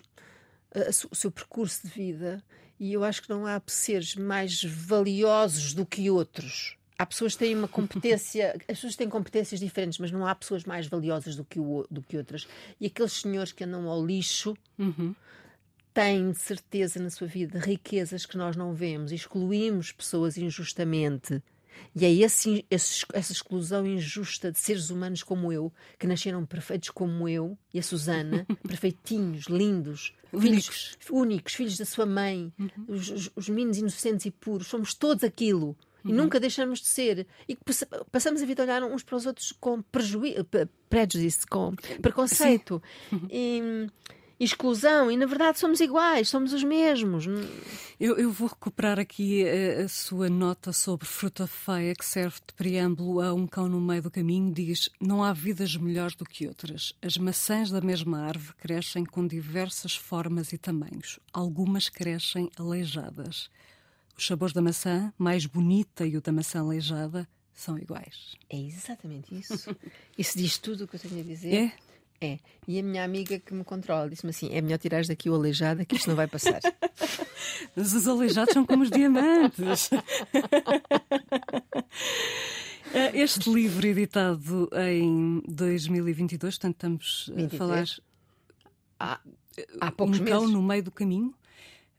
a, 0.73 0.89
o 1.11 1.15
seu 1.15 1.31
percurso 1.31 1.87
de 1.87 1.93
vida 1.93 2.43
e 2.79 2.93
eu 2.93 3.03
acho 3.03 3.23
que 3.23 3.29
não 3.29 3.47
há 3.47 3.59
seres 3.65 4.15
mais 4.15 4.63
valiosos 4.63 5.73
do 5.73 5.85
que 5.87 6.09
outros 6.11 6.77
há 6.97 7.05
pessoas 7.05 7.33
que 7.33 7.39
têm 7.39 7.55
uma 7.55 7.67
competência, 7.67 8.53
as 8.67 8.75
pessoas 8.75 8.95
têm 8.95 9.09
competências 9.09 9.59
diferentes, 9.59 9.99
mas 9.99 10.11
não 10.11 10.25
há 10.25 10.33
pessoas 10.33 10.63
mais 10.63 10.87
valiosas 10.87 11.35
do 11.35 11.43
que, 11.43 11.59
o, 11.59 11.85
do 11.89 12.01
que 12.01 12.17
outras. 12.17 12.47
E 12.79 12.87
aqueles 12.87 13.13
senhores 13.13 13.51
que 13.51 13.63
andam 13.63 13.87
ao 13.87 14.05
lixo 14.05 14.55
uhum. 14.77 15.13
têm 15.93 16.31
de 16.31 16.39
certeza 16.39 16.99
na 16.99 17.09
sua 17.09 17.27
vida 17.27 17.59
riquezas 17.59 18.25
que 18.25 18.37
nós 18.37 18.55
não 18.55 18.73
vemos, 18.73 19.11
excluímos 19.11 19.91
pessoas 19.91 20.37
injustamente. 20.37 21.41
E 21.93 22.05
é 22.05 22.13
esse, 22.13 22.65
esse, 22.71 23.05
essa 23.11 23.33
exclusão 23.33 23.85
injusta 23.85 24.49
de 24.49 24.57
seres 24.57 24.89
humanos 24.89 25.23
como 25.23 25.51
eu, 25.51 25.71
que 25.99 26.07
nasceram 26.07 26.45
perfeitos 26.45 26.89
como 26.89 27.27
eu 27.27 27.57
e 27.73 27.79
a 27.79 27.83
Susana, 27.83 28.45
perfeitinhos, 28.65 29.47
lindos, 29.47 30.13
únicos, 30.31 30.95
filhos, 30.97 30.97
únicos, 31.11 31.53
filhos 31.53 31.77
da 31.77 31.85
sua 31.85 32.05
mãe, 32.05 32.53
uhum. 32.57 32.69
os, 32.87 33.09
os, 33.09 33.31
os 33.35 33.49
meninos 33.49 33.77
inocentes 33.77 34.25
e 34.25 34.31
puros, 34.31 34.67
somos 34.67 34.93
todos 34.93 35.25
aquilo 35.25 35.77
e 36.05 36.09
uhum. 36.09 36.15
nunca 36.15 36.39
deixamos 36.39 36.79
de 36.79 36.87
ser. 36.87 37.27
E 37.49 37.57
passamos 38.11 38.41
a 38.41 38.45
vida 38.45 38.61
a 38.61 38.65
olhar 38.65 38.83
uns 38.83 39.03
para 39.03 39.15
os 39.15 39.25
outros 39.25 39.51
com 39.59 39.81
prejuízo, 39.81 40.45
prejuízo, 40.87 41.47
com 41.49 41.73
preconceito 42.01 42.81
e, 43.29 43.87
exclusão. 44.39 45.09
E 45.11 45.17
na 45.17 45.25
verdade 45.25 45.59
somos 45.59 45.79
iguais, 45.79 46.29
somos 46.29 46.53
os 46.53 46.63
mesmos. 46.63 47.25
Eu, 47.99 48.17
eu 48.17 48.31
vou 48.31 48.47
recuperar 48.47 48.99
aqui 48.99 49.43
a, 49.47 49.85
a, 49.85 49.87
sua 49.87 50.29
nota 50.29 50.71
sobre 50.71 51.07
fruta 51.07 51.47
feia, 51.47 51.95
que 51.95 52.05
serve 52.05 52.37
de 52.47 52.53
preâmbulo 52.53 53.21
a 53.21 53.33
um 53.33 53.47
cão 53.47 53.67
no 53.67 53.81
meio 53.81 54.03
do 54.03 54.11
caminho. 54.11 54.53
Diz: 54.53 54.89
Não 55.01 55.23
há 55.23 55.33
vidas 55.33 55.75
melhores 55.75 56.15
do 56.15 56.25
que 56.25 56.47
outras. 56.47 56.93
As 57.01 57.17
maçãs 57.17 57.71
da 57.71 57.81
mesma 57.81 58.19
árvore 58.19 58.55
crescem 58.57 59.03
com 59.05 59.25
diversas 59.25 59.95
formas 59.95 60.53
e 60.53 60.57
tamanhos. 60.57 61.19
Algumas 61.33 61.89
crescem 61.89 62.51
aleijadas. 62.57 63.49
Os 64.17 64.25
sabores 64.25 64.53
da 64.53 64.61
maçã, 64.61 65.13
mais 65.17 65.45
bonita 65.45 66.05
e 66.05 66.15
o 66.15 66.21
da 66.21 66.31
maçã 66.31 66.61
aleijada, 66.61 67.27
são 67.53 67.77
iguais. 67.77 68.35
É 68.49 68.57
exatamente 68.57 69.37
isso. 69.37 69.75
isso 70.17 70.37
diz 70.37 70.57
tudo 70.57 70.85
o 70.85 70.87
que 70.87 70.95
eu 70.95 70.99
tenho 70.99 71.19
a 71.19 71.23
dizer. 71.23 71.53
É? 71.53 71.73
É. 72.21 72.39
E 72.67 72.79
a 72.79 72.83
minha 72.83 73.03
amiga 73.03 73.37
que 73.39 73.53
me 73.53 73.63
controla 73.63 74.09
disse-me 74.09 74.29
assim: 74.29 74.49
é 74.51 74.61
melhor 74.61 74.77
tirares 74.77 75.07
daqui 75.07 75.29
o 75.29 75.35
aleijado 75.35 75.85
que 75.85 75.95
isto 75.95 76.07
não 76.07 76.15
vai 76.15 76.27
passar. 76.27 76.61
Mas 77.75 77.93
os 77.93 78.07
aleijados 78.07 78.53
são 78.53 78.65
como 78.65 78.83
os 78.83 78.89
diamantes. 78.89 79.89
Eh, 82.93 83.23
este 83.23 83.51
livro, 83.51 83.85
editado 83.85 84.69
em 84.73 85.43
2022, 85.49 86.55
portanto, 86.55 86.75
estamos 86.75 87.31
23. 87.35 87.53
a 87.53 87.57
falar. 87.57 87.85
Há, 88.97 89.19
há 89.81 89.91
poucos 89.91 90.17
um 90.17 90.23
meses. 90.23 90.39
cão 90.39 90.47
no 90.47 90.63
meio 90.63 90.81
do 90.81 90.91
caminho. 90.91 91.35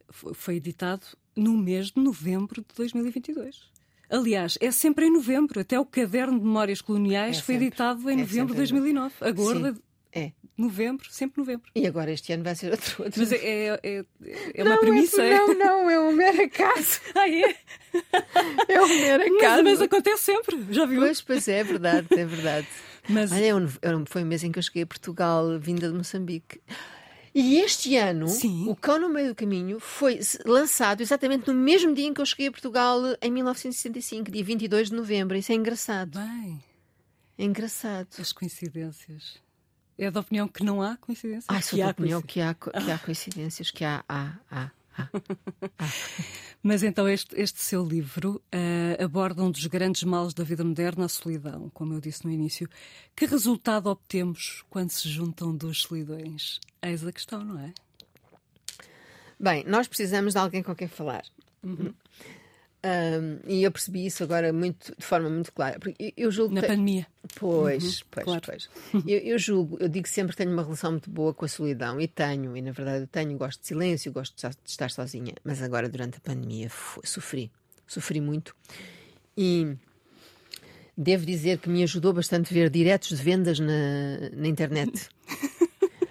Foi 0.09 0.55
editado 0.55 1.05
no 1.37 1.55
mês 1.57 1.91
de 1.91 2.01
novembro 2.01 2.61
de 2.61 2.75
2022. 2.75 3.61
Aliás, 4.09 4.57
é 4.61 4.71
sempre 4.71 5.05
em 5.05 5.11
novembro. 5.11 5.59
Até 5.59 5.79
o 5.79 5.85
Caderno 5.85 6.39
de 6.39 6.45
Memórias 6.45 6.81
Coloniais 6.81 7.37
É 7.37 7.41
foi 7.41 7.55
sempre. 7.55 7.67
editado 7.67 8.09
em 8.09 8.13
É 8.13 8.17
novembro 8.17 8.55
de 8.55 8.61
sempre. 8.61 8.81
2009. 8.81 9.13
A 9.21 9.31
gorda, 9.31 9.75
É. 10.13 10.31
novembro, 10.57 11.07
sempre 11.11 11.41
novembro. 11.41 11.69
E 11.75 11.85
agora 11.85 12.11
este 12.11 12.31
ano 12.31 12.43
vai 12.43 12.55
ser 12.55 12.71
outro. 12.71 13.03
outro. 13.03 13.19
Mas 13.19 13.31
é, 13.33 13.37
é, 13.37 13.79
é, 13.83 14.05
é 14.53 14.63
uma 14.63 14.75
não, 14.75 14.79
premissa. 14.79 15.21
É, 15.21 15.37
não, 15.37 15.53
não, 15.59 15.89
é 15.89 15.99
um 15.99 16.13
mero 16.13 16.41
acaso. 16.41 17.01
Ah, 17.15 17.29
é? 17.29 17.55
É 18.69 18.81
um 18.81 18.87
mero 18.87 19.23
Mas, 19.27 19.37
acaso. 19.43 19.63
mas 19.63 19.81
acontece 19.81 20.23
sempre, 20.23 20.65
já 20.71 20.85
viu? 20.85 21.01
Pois, 21.01 21.21
pois 21.21 21.47
é, 21.47 21.59
é 21.59 21.63
verdade, 21.63 22.07
é 22.11 22.25
verdade. 22.25 22.67
Mas 23.09 23.31
Olha, 23.31 23.45
eu, 23.45 23.59
eu, 23.81 24.03
foi 24.05 24.23
o 24.23 24.25
mês 24.25 24.43
em 24.43 24.51
que 24.51 24.59
eu 24.59 24.63
cheguei 24.63 24.83
a 24.83 24.85
Portugal, 24.87 25.57
vinda 25.59 25.87
de 25.89 25.93
Moçambique. 25.95 26.59
E 27.39 27.57
este 27.59 27.95
ano, 27.95 28.27
Sim. 28.27 28.67
o 28.67 28.75
Cão 28.75 28.97
no 28.99 29.07
Meio 29.09 29.27
do 29.27 29.35
Caminho 29.35 29.79
foi 29.79 30.19
lançado 30.43 31.01
exatamente 31.01 31.47
no 31.47 31.53
mesmo 31.53 31.93
dia 31.93 32.07
em 32.07 32.11
que 32.11 32.19
eu 32.19 32.25
cheguei 32.25 32.47
a 32.47 32.51
Portugal, 32.51 32.99
em 33.21 33.29
1965, 33.29 34.31
dia 34.31 34.43
22 34.43 34.89
de 34.89 34.95
novembro. 34.95 35.37
Isso 35.37 35.51
é 35.51 35.55
engraçado. 35.55 36.17
bem, 36.17 36.63
É 37.37 37.43
engraçado. 37.45 38.07
as 38.17 38.31
coincidências. 38.33 39.35
É 39.99 40.09
da 40.09 40.19
opinião 40.21 40.47
que 40.47 40.63
não 40.63 40.81
há 40.81 40.97
coincidências? 40.97 41.45
Ai, 41.47 41.61
sou 41.61 41.77
da 41.77 41.89
opinião 41.89 42.23
que 42.23 42.41
há, 42.41 42.55
que 42.55 42.91
há 42.91 42.97
coincidências, 43.05 43.69
que 43.69 43.85
há, 43.85 44.03
há, 44.09 44.33
há. 44.49 44.71
Mas 46.61 46.83
então 46.83 47.07
este, 47.07 47.39
este 47.39 47.61
seu 47.61 47.85
livro 47.85 48.41
eh, 48.51 48.97
aborda 48.99 49.43
um 49.43 49.51
dos 49.51 49.65
grandes 49.67 50.03
males 50.03 50.33
da 50.33 50.43
vida 50.43 50.63
moderna, 50.63 51.05
a 51.05 51.09
solidão, 51.09 51.69
como 51.73 51.93
eu 51.93 52.01
disse 52.01 52.25
no 52.25 52.31
início. 52.31 52.67
Que 53.15 53.25
resultado 53.25 53.87
obtemos 53.89 54.63
quando 54.69 54.89
se 54.89 55.07
juntam 55.07 55.55
duas 55.55 55.79
solidões? 55.79 56.59
Eis 56.81 57.05
a 57.05 57.11
questão, 57.11 57.43
não 57.43 57.59
é? 57.59 57.73
Bem, 59.39 59.63
nós 59.65 59.87
precisamos 59.87 60.33
de 60.33 60.39
alguém 60.39 60.63
com 60.63 60.75
quem 60.75 60.87
falar. 60.87 61.23
Uhum. 61.63 61.93
Ahm, 62.83 63.39
e 63.47 63.63
eu 63.63 63.71
percebi 63.71 64.05
isso 64.05 64.23
agora 64.23 64.53
muito, 64.53 64.93
de 64.97 65.03
forma 65.05 65.29
muito 65.29 65.51
clara. 65.51 65.79
Porque 65.79 66.13
eu, 66.15 66.31
julgo 66.31 66.53
Na 66.55 66.61
que- 66.61 66.67
pandemia. 66.67 67.07
Pois, 67.35 68.03
pois, 68.09 68.23
claro. 68.23 68.41
pois. 68.45 68.69
Eu, 69.05 69.19
eu 69.19 69.37
julgo, 69.39 69.77
eu 69.81 69.89
digo 69.89 70.07
sempre 70.07 70.31
que 70.33 70.37
tenho 70.37 70.53
uma 70.53 70.63
relação 70.63 70.91
muito 70.91 71.09
boa 71.09 71.33
com 71.33 71.43
a 71.43 71.47
solidão 71.47 71.99
e 71.99 72.07
tenho, 72.07 72.55
e 72.55 72.61
na 72.61 72.71
verdade 72.71 73.03
eu 73.03 73.07
tenho, 73.07 73.37
gosto 73.37 73.59
de 73.61 73.67
silêncio, 73.67 74.11
gosto 74.13 74.33
de 74.49 74.55
estar, 74.69 74.89
sozinha, 74.91 75.33
mas 75.43 75.61
agora 75.61 75.89
durante 75.89 76.17
a 76.17 76.21
pandemia 76.21 76.69
sofri, 77.03 77.51
sofri 77.85 78.21
muito 78.21 78.55
e 79.35 79.75
devo 80.97 81.25
dizer 81.25 81.57
que 81.57 81.67
me 81.69 81.83
ajudou 81.83 82.13
bastante 82.13 82.53
ver 82.53 82.69
diretos 82.69 83.09
de 83.09 83.21
vendas 83.23 83.59
na, 83.59 84.29
na 84.33 84.47
internet. 84.47 85.09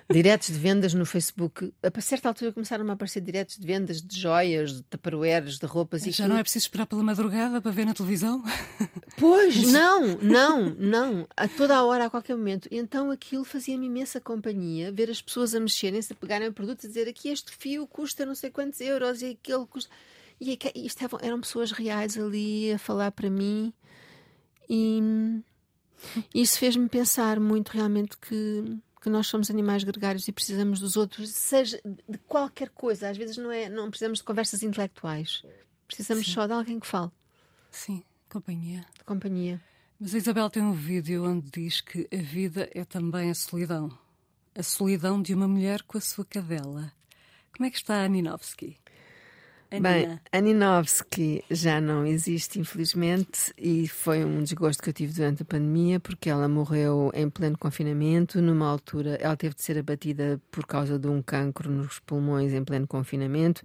Diretos 0.08 0.48
de 0.48 0.58
vendas 0.58 0.94
no 0.94 1.04
Facebook. 1.04 1.72
A 1.82 2.00
certa 2.00 2.28
altura 2.28 2.52
começaram 2.52 2.88
a 2.88 2.92
aparecer 2.92 3.20
diretos 3.20 3.56
de 3.56 3.66
vendas 3.66 4.00
de 4.00 4.20
joias, 4.20 4.74
de 4.74 4.82
taparoeiras, 4.84 5.58
de 5.58 5.66
roupas 5.66 6.06
e 6.06 6.12
Já 6.12 6.24
tudo. 6.24 6.32
não 6.32 6.38
é 6.38 6.42
preciso 6.42 6.64
esperar 6.64 6.86
pela 6.86 7.02
madrugada 7.02 7.60
para 7.60 7.70
ver 7.72 7.84
na 7.86 7.94
televisão? 7.94 8.42
Pois, 9.18 9.72
não, 9.72 10.18
não, 10.18 10.74
não. 10.74 11.26
A 11.34 11.48
toda 11.48 11.74
a 11.74 11.82
hora, 11.82 12.04
a 12.04 12.10
qualquer 12.10 12.36
momento. 12.36 12.68
Então 12.70 13.10
aquilo 13.10 13.44
fazia-me 13.46 13.86
imensa 13.86 14.20
companhia, 14.20 14.92
ver 14.92 15.08
as 15.08 15.22
pessoas 15.22 15.54
a 15.54 15.60
mexerem-se, 15.60 16.12
a 16.12 16.16
pegarem 16.16 16.52
produtos 16.52 16.84
e 16.84 16.88
dizer 16.88 17.08
aqui 17.08 17.30
este 17.30 17.50
fio 17.50 17.86
custa 17.86 18.26
não 18.26 18.34
sei 18.34 18.50
quantos 18.50 18.78
euros 18.78 19.22
e 19.22 19.30
aquele 19.30 19.64
custa. 19.64 19.90
E 20.38 20.58
e 20.74 20.86
estavam, 20.86 21.18
eram 21.22 21.40
pessoas 21.40 21.72
reais 21.72 22.18
ali 22.18 22.72
a 22.72 22.78
falar 22.78 23.10
para 23.10 23.30
mim 23.30 23.72
e 24.68 25.00
isso 26.34 26.58
fez-me 26.58 26.88
pensar 26.88 27.40
muito 27.40 27.70
realmente 27.70 28.16
que, 28.18 28.76
que 29.06 29.10
nós 29.10 29.28
somos 29.28 29.48
animais 29.52 29.84
gregários 29.84 30.26
e 30.26 30.32
precisamos 30.32 30.80
dos 30.80 30.96
outros, 30.96 31.30
seja 31.30 31.80
de 32.08 32.18
qualquer 32.26 32.70
coisa. 32.70 33.08
Às 33.08 33.16
vezes 33.16 33.36
não, 33.36 33.52
é, 33.52 33.68
não 33.68 33.88
precisamos 33.88 34.18
de 34.18 34.24
conversas 34.24 34.64
intelectuais, 34.64 35.44
precisamos 35.86 36.26
só 36.26 36.44
de 36.44 36.52
alguém 36.52 36.80
que 36.80 36.88
fale, 36.88 37.12
Sim, 37.70 38.02
companhia. 38.28 38.84
de 38.98 39.04
companhia. 39.04 39.62
Mas 40.00 40.12
a 40.12 40.18
Isabel 40.18 40.50
tem 40.50 40.60
um 40.60 40.72
vídeo 40.72 41.24
onde 41.24 41.48
diz 41.52 41.80
que 41.80 42.08
a 42.12 42.20
vida 42.20 42.68
é 42.74 42.84
também 42.84 43.30
a 43.30 43.34
solidão. 43.36 43.96
A 44.56 44.62
solidão 44.64 45.22
de 45.22 45.32
uma 45.32 45.46
mulher 45.46 45.82
com 45.84 45.96
a 45.96 46.00
sua 46.00 46.24
cadela. 46.24 46.92
Como 47.56 47.64
é 47.64 47.70
que 47.70 47.76
está 47.76 48.02
a 48.02 48.08
Ninovski? 48.08 48.76
A 49.70 49.80
Bem, 49.80 50.02
Nina. 50.06 50.22
a 50.32 50.40
Ninovski 50.40 51.44
já 51.50 51.80
não 51.80 52.06
existe, 52.06 52.60
infelizmente, 52.60 53.52
e 53.58 53.88
foi 53.88 54.24
um 54.24 54.42
desgosto 54.42 54.80
que 54.82 54.90
eu 54.90 54.92
tive 54.94 55.12
durante 55.12 55.42
a 55.42 55.44
pandemia, 55.44 55.98
porque 55.98 56.30
ela 56.30 56.48
morreu 56.48 57.10
em 57.12 57.28
pleno 57.28 57.58
confinamento, 57.58 58.40
numa 58.40 58.68
altura, 58.68 59.16
ela 59.20 59.36
teve 59.36 59.54
de 59.56 59.62
ser 59.62 59.76
abatida 59.78 60.40
por 60.52 60.64
causa 60.66 60.98
de 60.98 61.08
um 61.08 61.20
cancro 61.20 61.68
nos 61.70 61.98
pulmões 61.98 62.52
em 62.52 62.62
pleno 62.64 62.86
confinamento, 62.86 63.62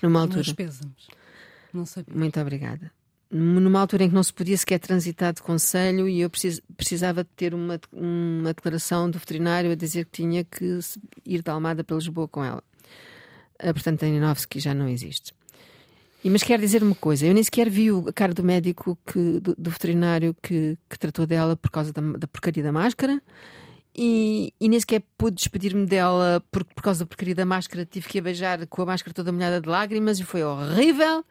numa 0.00 0.20
altura. 0.20 0.42
Meus 0.44 0.52
pêsames. 0.52 1.08
Não 1.72 1.84
sabia. 1.84 2.14
Muito 2.14 2.40
obrigada. 2.40 2.90
Numa 3.32 3.80
altura 3.80 4.04
em 4.04 4.08
que 4.08 4.14
não 4.14 4.24
se 4.24 4.32
podia 4.32 4.56
sequer 4.56 4.78
transitar 4.80 5.32
de 5.32 5.42
conselho 5.42 6.08
e 6.08 6.20
eu 6.20 6.30
precis- 6.30 6.60
precisava 6.76 7.22
de 7.22 7.30
ter 7.36 7.54
uma, 7.54 7.78
uma 7.92 8.52
declaração 8.54 9.08
do 9.10 9.18
veterinário 9.18 9.70
a 9.70 9.74
dizer 9.76 10.04
que 10.06 10.10
tinha 10.22 10.42
que 10.44 10.78
ir 11.24 11.42
de 11.42 11.50
Almada 11.50 11.84
para 11.84 11.96
Lisboa 11.96 12.26
com 12.26 12.44
ela. 12.44 12.62
Ah, 13.58 13.72
portanto, 13.72 14.04
a 14.04 14.06
Ninovski 14.08 14.58
já 14.58 14.72
não 14.74 14.88
existe. 14.88 15.32
Mas 16.24 16.42
quero 16.42 16.60
dizer 16.60 16.82
uma 16.82 16.94
coisa: 16.94 17.26
eu 17.26 17.32
nem 17.32 17.42
sequer 17.42 17.70
vi 17.70 17.88
a 17.90 18.12
cara 18.12 18.34
do 18.34 18.44
médico, 18.44 18.98
que, 19.06 19.40
do, 19.40 19.54
do 19.56 19.70
veterinário 19.70 20.36
que, 20.42 20.76
que 20.88 20.98
tratou 20.98 21.26
dela 21.26 21.56
por 21.56 21.70
causa 21.70 21.92
da, 21.92 22.00
da 22.00 22.26
porcaria 22.26 22.62
da 22.62 22.72
máscara. 22.72 23.20
E, 23.94 24.52
e 24.60 24.68
nem 24.68 24.78
sequer 24.78 25.02
pude 25.18 25.36
despedir-me 25.36 25.84
dela 25.84 26.42
por, 26.50 26.64
por 26.64 26.82
causa 26.82 27.00
da 27.00 27.06
porcaria 27.06 27.34
da 27.34 27.44
máscara. 27.44 27.84
Tive 27.84 28.08
que 28.08 28.18
a 28.18 28.22
beijar 28.22 28.66
com 28.66 28.82
a 28.82 28.86
máscara 28.86 29.14
toda 29.14 29.32
molhada 29.32 29.60
de 29.60 29.68
lágrimas 29.68 30.18
e 30.18 30.24
foi 30.24 30.42
horrível. 30.44 31.24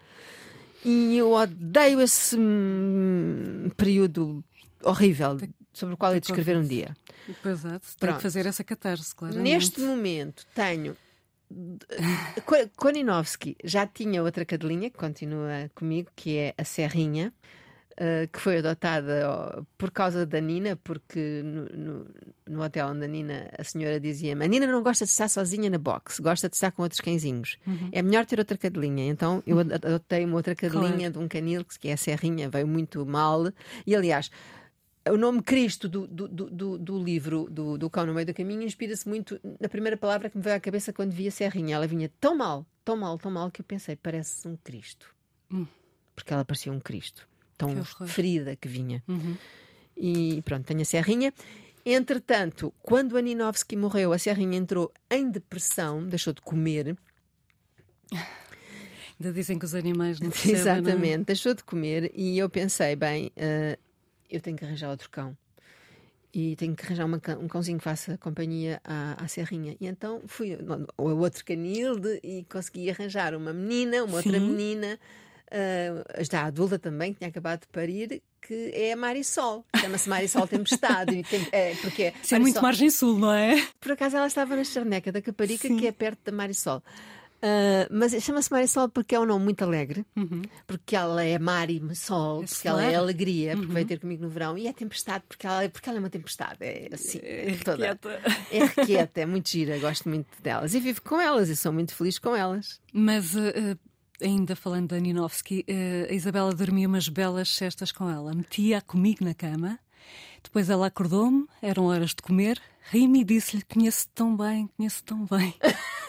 E 0.83 1.17
eu 1.17 1.33
odeio 1.33 2.01
esse 2.01 2.37
hum, 2.37 3.69
período 3.75 4.43
horrível 4.83 5.37
sobre 5.73 5.93
o 5.93 5.97
qual 5.97 6.13
eu 6.13 6.19
descrever 6.19 6.57
um 6.57 6.63
dia. 6.63 6.95
Pois 7.43 7.63
é, 7.65 7.69
tem 7.69 7.79
Pronto. 7.99 8.15
que 8.17 8.23
fazer 8.23 8.45
essa 8.45 8.63
catarse, 8.63 9.13
claro. 9.13 9.39
Neste 9.39 9.79
momento 9.81 10.45
tenho. 10.55 10.95
Ko- 12.45 12.69
Koninovski 12.77 13.55
já 13.63 13.85
tinha 13.87 14.21
outra 14.23 14.45
cadelinha 14.45 14.89
que 14.89 14.97
continua 14.97 15.69
comigo, 15.75 16.09
que 16.15 16.37
é 16.37 16.53
a 16.57 16.63
Serrinha, 16.63 17.33
eh, 17.97 18.27
que 18.31 18.39
foi 18.39 18.59
adotada 18.59 19.63
por 19.77 19.91
causa 19.91 20.25
da 20.25 20.39
Nina, 20.39 20.75
porque 20.83 21.41
no, 21.43 21.65
no, 21.65 22.05
no 22.47 22.63
hotel 22.63 22.87
onde 22.89 23.03
a 23.05 23.07
Nina, 23.07 23.49
a 23.57 23.63
senhora 23.63 23.99
dizia-me: 23.99 24.45
a 24.45 24.47
Nina 24.47 24.67
não 24.67 24.83
gosta 24.83 25.05
de 25.05 25.11
estar 25.11 25.27
sozinha 25.27 25.69
na 25.69 25.77
box, 25.77 26.19
gosta 26.19 26.47
de 26.47 26.55
estar 26.55 26.71
com 26.71 26.83
outros 26.83 27.01
cãezinhos. 27.01 27.57
É 27.91 28.01
melhor 28.01 28.25
ter 28.25 28.39
outra 28.39 28.57
cadelinha. 28.57 29.05
Então 29.07 29.41
eu 29.45 29.59
ad- 29.59 29.73
adotei 29.85 30.23
uma 30.25 30.35
outra 30.35 30.53
cadelinha 30.55 31.09
de 31.09 31.17
um 31.17 31.27
canil, 31.27 31.65
que 31.65 31.89
é 31.89 31.93
a 31.93 31.97
Serrinha, 31.97 32.47
veio 32.49 32.67
muito 32.67 33.05
mal. 33.05 33.51
E 33.85 33.95
aliás, 33.95 34.29
o 35.07 35.17
nome 35.17 35.41
Cristo 35.41 35.87
do, 35.87 36.07
do, 36.07 36.27
do, 36.27 36.77
do- 36.77 37.03
livro 37.03 37.47
do, 37.49 37.77
do 37.77 37.89
Cão 37.89 38.05
no 38.05 38.13
Meio 38.13 38.25
do 38.27 38.33
Caminho 38.33 38.63
inspira-se 38.63 39.07
muito 39.07 39.39
na 39.59 39.69
primeira 39.69 39.95
palavra 39.97 40.29
que 40.29 40.37
me 40.37 40.43
veio 40.43 40.55
à 40.55 40.59
cabeça 40.59 40.91
quando 40.91 41.11
vi 41.11 41.27
a 41.27 41.31
Serrinha. 41.31 41.75
Ela 41.75 41.87
vinha 41.87 42.11
tão 42.19 42.35
mal, 42.35 42.65
tão 42.83 42.97
mal, 42.97 43.17
tão 43.17 43.31
mal 43.31 43.49
que 43.49 43.61
eu 43.61 43.65
pensei, 43.65 43.95
parece 43.95 44.47
um 44.47 44.55
Cristo. 44.57 45.13
Hum. 45.51 45.65
Porque 46.15 46.33
ela 46.33 46.43
parecia 46.43 46.71
um 46.71 46.79
Cristo. 46.79 47.27
Tão 47.57 47.75
Que 47.83 48.07
ferida 48.07 48.55
que 48.55 48.67
vinha. 48.67 49.03
Uhum. 49.07 49.35
E 49.95 50.41
pronto, 50.43 50.65
tenho 50.65 50.81
a 50.81 50.85
Serrinha. 50.85 51.33
Entretanto, 51.85 52.73
quando 52.81 53.17
a 53.17 53.21
Ninovski 53.21 53.75
morreu, 53.75 54.13
a 54.13 54.17
Serrinha 54.19 54.57
entrou 54.57 54.91
em 55.09 55.29
depressão, 55.29 56.05
deixou 56.05 56.33
de 56.33 56.41
comer. 56.41 56.95
Ainda 59.19 59.33
dizem 59.33 59.57
que 59.59 59.65
os 59.65 59.75
animais 59.75 60.19
não 60.19 60.29
percebem, 60.31 60.53
não 60.55 60.71
é? 60.71 60.77
Exatamente, 60.79 61.25
deixou 61.25 61.53
de 61.53 61.63
comer 61.63 62.11
e 62.15 62.37
eu 62.37 62.49
pensei, 62.49 62.95
bem, 62.95 63.31
eh, 63.35 63.77
eu 64.29 64.39
tenho 64.41 64.57
que 64.57 64.65
arranjar 64.65 64.89
outro 64.89 65.09
cão. 65.09 65.35
E 66.31 66.55
tenho 66.57 66.75
que 66.75 66.85
arranjar 66.85 67.05
uma 67.05 67.19
um 67.41 67.47
cãozinho 67.47 67.79
que 67.79 67.83
faça 67.83 68.15
companhia 68.19 68.79
à, 68.83 69.23
à 69.23 69.27
Serrinha. 69.27 69.75
E 69.81 69.87
então 69.87 70.21
fui 70.27 70.55
ao 70.97 71.17
outro 71.17 71.43
canil 71.43 71.97
de- 71.99 72.19
e 72.23 72.45
consegui 72.51 72.89
arranjar 72.91 73.33
uma 73.33 73.51
menina, 73.51 74.03
uma 74.03 74.17
outra 74.17 74.33
Sim. 74.39 74.47
menina, 74.47 74.99
eh, 75.49 76.03
já 76.29 76.43
adulta 76.45 76.77
também, 76.77 77.13
que 77.13 77.17
tinha 77.19 77.29
acabado 77.29 77.61
de 77.61 77.67
parir, 77.69 78.21
que 78.39 78.71
é 78.75 78.91
a 78.93 78.95
Marisol. 78.95 79.65
Chama-se 79.81 80.07
Marisol 80.07 80.47
Tempestade. 80.47 81.15
e 81.17 81.23
tem- 81.23 81.47
é, 81.51 81.73
porque 81.81 82.13
é 82.31 82.39
muito 82.39 82.61
margem 82.61 82.91
sul, 82.91 83.17
não 83.17 83.33
é? 83.33 83.55
por 83.81 83.93
acaso 83.93 84.15
ela 84.15 84.27
estava 84.27 84.55
na 84.55 84.63
Charneca 84.63 85.11
da 85.11 85.23
Caparica, 85.23 85.67
Sim. 85.67 85.77
que 85.77 85.87
é 85.87 85.91
perto 85.91 86.19
da 86.25 86.31
Marisol. 86.31 86.83
Uh, 87.39 87.87
mas 87.89 88.11
chama-se 88.21 88.51
Marisol 88.51 88.89
porque 88.89 89.15
é 89.15 89.19
um 89.19 89.25
nome 89.25 89.45
muito 89.45 89.63
alegre, 89.63 90.05
uhum. 90.15 90.41
porque 90.67 90.93
ela 90.93 91.23
é 91.23 91.39
mar 91.39 91.69
e 91.69 91.81
sol, 91.95 92.43
é 92.43 92.45
porque 92.45 92.67
ela 92.67 92.83
é 92.83 92.95
alegria, 92.95 93.51
porque 93.53 93.67
uhum. 93.67 93.73
vai 93.73 93.85
ter 93.85 93.99
comigo 93.99 94.23
no 94.23 94.29
verão, 94.29 94.57
e 94.57 94.67
é 94.67 94.73
tempestade 94.73 95.23
porque 95.25 95.47
ela, 95.47 95.69
porque 95.69 95.87
ela 95.87 95.99
é 95.99 96.01
uma 96.01 96.09
tempestade, 96.09 96.57
é 96.59 96.89
assim, 96.91 97.19
é, 97.23 97.55
toda. 97.63 97.87
Requieta. 97.87 98.21
É 98.51 98.59
requieta, 98.65 99.21
é 99.21 99.25
muito 99.25 99.49
gira, 99.49 99.79
gosto 99.79 100.09
muito 100.09 100.27
delas 100.41 100.73
e 100.73 100.81
vivo 100.81 101.01
com 101.01 101.19
elas 101.19 101.47
e 101.47 101.55
sou 101.55 101.71
muito 101.71 101.95
feliz 101.95 102.19
com 102.19 102.35
elas. 102.35 102.81
Mas 102.91 103.33
uh, 103.35 103.79
ainda 104.21 104.53
falando 104.53 104.89
da 104.89 104.99
Ninovski, 104.99 105.65
uh, 105.69 106.11
a 106.11 106.13
Isabela 106.13 106.53
dormia 106.53 106.89
umas 106.89 107.07
belas 107.07 107.47
cestas 107.55 107.91
com 107.93 108.09
ela, 108.09 108.33
metia 108.33 108.81
comigo 108.81 109.23
na 109.23 109.33
cama. 109.33 109.79
Depois 110.43 110.69
ela 110.69 110.87
acordou-me, 110.87 111.45
eram 111.61 111.85
horas 111.85 112.11
de 112.11 112.21
comer, 112.21 112.61
ri-me 112.91 113.21
e 113.21 113.23
disse-lhe: 113.23 113.61
Conheço-te 113.63 114.11
tão 114.13 114.35
bem, 114.35 114.69
conheço-te 114.75 115.03
tão 115.03 115.25
bem. 115.25 115.53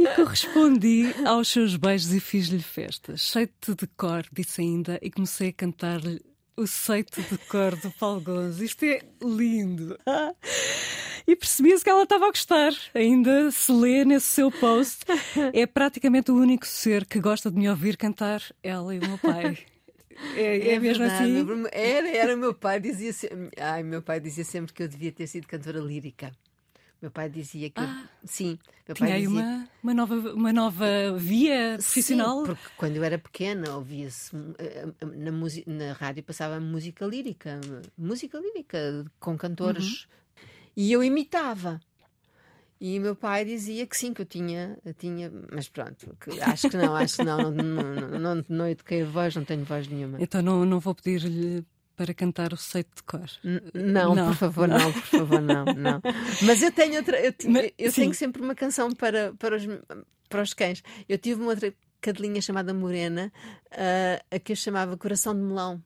e 0.00 0.14
correspondi 0.14 1.14
aos 1.26 1.48
seus 1.48 1.76
beijos 1.76 2.12
e 2.14 2.20
fiz-lhe 2.20 2.62
festas. 2.62 3.20
Cheio-te 3.20 3.74
de 3.74 3.86
cor, 3.86 4.24
disse 4.32 4.62
ainda, 4.62 4.98
e 5.02 5.10
comecei 5.10 5.50
a 5.50 5.52
cantar-lhe 5.52 6.22
o 6.56 6.66
seito 6.66 7.20
de 7.20 7.36
cor 7.48 7.76
do 7.76 7.90
Paulo 7.90 8.22
Gonzo. 8.22 8.64
Isto 8.64 8.84
é 8.86 9.00
lindo. 9.22 9.98
E 11.26 11.36
percebia-se 11.36 11.84
que 11.84 11.90
ela 11.90 12.04
estava 12.04 12.26
a 12.26 12.30
gostar. 12.30 12.72
Ainda 12.94 13.50
se 13.50 13.70
lê 13.70 14.04
nesse 14.04 14.26
seu 14.26 14.50
post. 14.50 15.04
É 15.52 15.66
praticamente 15.66 16.30
o 16.30 16.34
único 16.34 16.66
ser 16.66 17.04
que 17.04 17.20
gosta 17.20 17.50
de 17.50 17.58
me 17.58 17.68
ouvir 17.68 17.98
cantar, 17.98 18.42
ela 18.62 18.94
e 18.94 18.98
o 18.98 19.06
meu 19.06 19.18
pai. 19.18 19.58
É, 20.34 20.42
é, 20.42 20.74
é 20.74 20.78
mesmo 20.78 21.04
verdade, 21.04 21.24
assim? 21.24 21.64
Era, 21.72 22.08
era 22.10 22.36
meu 22.36 22.52
pai 22.52 22.78
dizia 22.78 23.12
ai, 23.58 23.82
meu 23.82 24.02
pai 24.02 24.20
dizia 24.20 24.44
sempre 24.44 24.72
que 24.72 24.82
eu 24.82 24.88
devia 24.88 25.12
ter 25.12 25.26
sido 25.26 25.46
cantora 25.46 25.80
lírica. 25.80 26.30
Meu 27.00 27.10
pai 27.10 27.30
dizia 27.30 27.70
que. 27.70 27.80
Ah, 27.80 28.04
eu, 28.22 28.28
sim, 28.28 28.58
meu 28.86 28.96
pai 28.96 29.20
dizia... 29.20 29.28
uma, 29.28 29.68
uma, 29.82 29.94
nova, 29.94 30.14
uma 30.34 30.52
nova 30.52 30.86
via 31.16 31.76
profissional. 31.78 32.40
Sim, 32.40 32.46
porque 32.46 32.68
quando 32.76 32.96
eu 32.96 33.04
era 33.04 33.18
pequena 33.18 33.74
ouvia-se 33.74 34.36
eh, 34.58 34.86
eh, 35.00 35.06
na, 35.06 35.30
na 35.30 35.92
rádio 35.94 36.22
passava 36.22 36.60
música 36.60 37.06
lírica, 37.06 37.58
música 37.96 38.38
lírica 38.38 39.04
com 39.18 39.36
cantores. 39.36 40.02
Uhum. 40.02 40.20
E 40.76 40.92
eu 40.92 41.02
imitava. 41.02 41.80
E 42.80 42.98
meu 42.98 43.14
pai 43.14 43.44
dizia 43.44 43.86
que 43.86 43.96
sim, 43.96 44.14
que 44.14 44.22
eu 44.22 44.26
tinha, 44.26 44.78
eu 44.84 44.94
tinha 44.94 45.30
mas 45.52 45.68
pronto, 45.68 46.16
que 46.18 46.40
acho 46.40 46.70
que 46.70 46.76
não, 46.78 46.96
acho 46.96 47.16
que 47.16 47.24
não, 47.24 47.50
não, 47.50 47.62
não, 47.62 47.94
não, 47.94 48.18
não, 48.18 48.44
não 48.48 48.68
eduquei 48.68 49.02
a 49.02 49.04
voz, 49.04 49.36
não 49.36 49.44
tenho 49.44 49.64
voz 49.64 49.86
nenhuma. 49.86 50.16
Então 50.18 50.40
não, 50.40 50.64
não 50.64 50.80
vou 50.80 50.94
pedir-lhe 50.94 51.62
para 52.00 52.14
cantar 52.14 52.50
o 52.54 52.56
seito 52.56 52.96
de 52.96 53.02
cor. 53.02 53.30
não, 53.74 54.14
não, 54.14 54.28
por 54.28 54.34
favor, 54.34 54.66
não, 54.66 54.90
por 54.90 55.02
favor, 55.02 55.42
não, 55.42 55.66
não. 55.66 56.00
Mas 56.46 56.62
eu 56.62 56.72
tenho 56.72 56.96
outra, 56.96 57.20
eu, 57.20 57.34
Mas, 57.46 57.70
eu 57.78 57.92
tenho 57.92 58.14
sempre 58.14 58.40
uma 58.40 58.54
canção 58.54 58.90
para, 58.90 59.34
para, 59.34 59.54
os, 59.54 59.64
para 60.26 60.40
os 60.40 60.54
cães. 60.54 60.82
Eu 61.06 61.18
tive 61.18 61.42
uma 61.42 61.50
outra 61.50 61.74
cadelinha 62.00 62.40
chamada 62.40 62.72
Morena, 62.72 63.30
uh, 63.66 64.24
a 64.34 64.38
que 64.38 64.52
eu 64.52 64.56
chamava 64.56 64.96
Coração 64.96 65.34
de 65.34 65.42
Melão. 65.42 65.82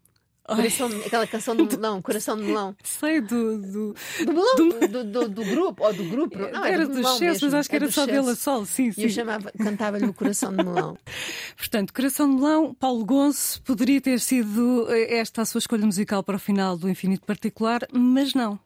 Coração, 0.46 0.88
aquela 1.06 1.26
canção 1.26 1.56
do 1.56 1.64
melão, 1.64 2.02
coração 2.02 2.36
de 2.36 2.42
melão. 2.42 2.76
Sei 2.82 3.20
do. 3.20 3.58
Do, 3.58 3.94
do 4.26 4.32
melão? 4.32 4.56
Do, 4.56 4.88
do, 4.88 5.04
do, 5.04 5.28
do 5.28 5.44
grupo, 5.44 5.84
ou 5.84 5.94
do 5.94 6.04
grupo. 6.04 6.38
Não, 6.38 6.64
era, 6.64 6.68
era 6.68 6.86
do 6.86 7.00
dos 7.00 7.16
Chess, 7.16 7.40
mas 7.40 7.54
acho 7.54 7.68
que 7.70 7.76
era, 7.76 7.86
era 7.86 7.92
só 7.92 8.04
dela 8.04 8.34
Sol, 8.34 8.66
sim, 8.66 8.92
sim. 8.92 9.00
E 9.00 9.04
eu 9.04 9.10
chamava, 9.10 9.50
cantava-lhe 9.52 10.04
o 10.04 10.12
coração 10.12 10.54
de 10.54 10.62
melão. 10.62 10.98
Portanto, 11.56 11.94
coração 11.94 12.28
de 12.28 12.36
melão, 12.36 12.74
Paulo 12.74 13.04
Gonço, 13.06 13.62
poderia 13.62 14.00
ter 14.00 14.20
sido 14.20 14.86
eh, 14.90 15.16
esta 15.16 15.42
a 15.42 15.46
sua 15.46 15.60
escolha 15.60 15.86
musical 15.86 16.22
para 16.22 16.36
o 16.36 16.38
final 16.38 16.76
do 16.76 16.90
Infinito 16.90 17.24
Particular, 17.24 17.80
mas 17.90 18.34
não. 18.34 18.60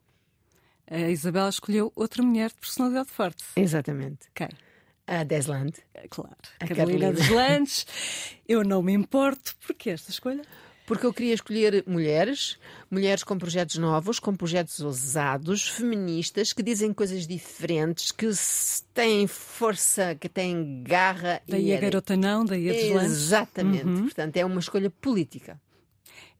A 0.91 1.11
Isabela 1.11 1.51
escolheu 1.51 1.93
outra 1.95 2.23
mulher 2.23 2.49
de 2.49 2.57
personalidade 2.57 3.11
forte. 3.11 3.45
Exatamente. 3.55 4.27
Quem? 4.35 4.49
A 5.07 5.23
Desland. 5.23 5.75
Claro. 6.11 6.37
A 6.61 6.67
Carolina 6.67 7.13
Deslandes. 7.13 7.87
Eu 8.49 8.65
não 8.65 8.83
me 8.83 8.93
importo. 8.93 9.55
Porquê 9.67 9.91
esta 9.91 10.11
escolha? 10.11 10.43
Porque 10.89 11.05
eu 11.05 11.13
queria 11.13 11.35
escolher 11.35 11.85
mulheres, 11.87 12.59
mulheres 12.91 13.23
com 13.23 13.37
projetos 13.37 13.77
novos, 13.77 14.19
com 14.19 14.35
projetos 14.35 14.81
ousados, 14.81 15.69
feministas, 15.69 16.55
que 16.55 16.63
dizem 16.63 16.95
coisas 16.95 17.27
diferentes, 17.27 18.11
que 18.11 18.27
têm 18.95 19.27
força, 19.27 20.15
que 20.15 20.31
têm 20.31 20.83
garra. 20.83 21.43
Daí 21.47 21.75
a 21.75 21.79
garota 21.79 22.17
não, 22.17 22.43
daí 22.43 22.71
a 22.71 22.73
Deslandes. 22.73 23.13
Exatamente. 23.13 23.85
Uhum. 23.85 24.03
Portanto, 24.05 24.37
é 24.39 24.45
uma 24.47 24.59
escolha 24.59 24.89
política. 24.89 25.61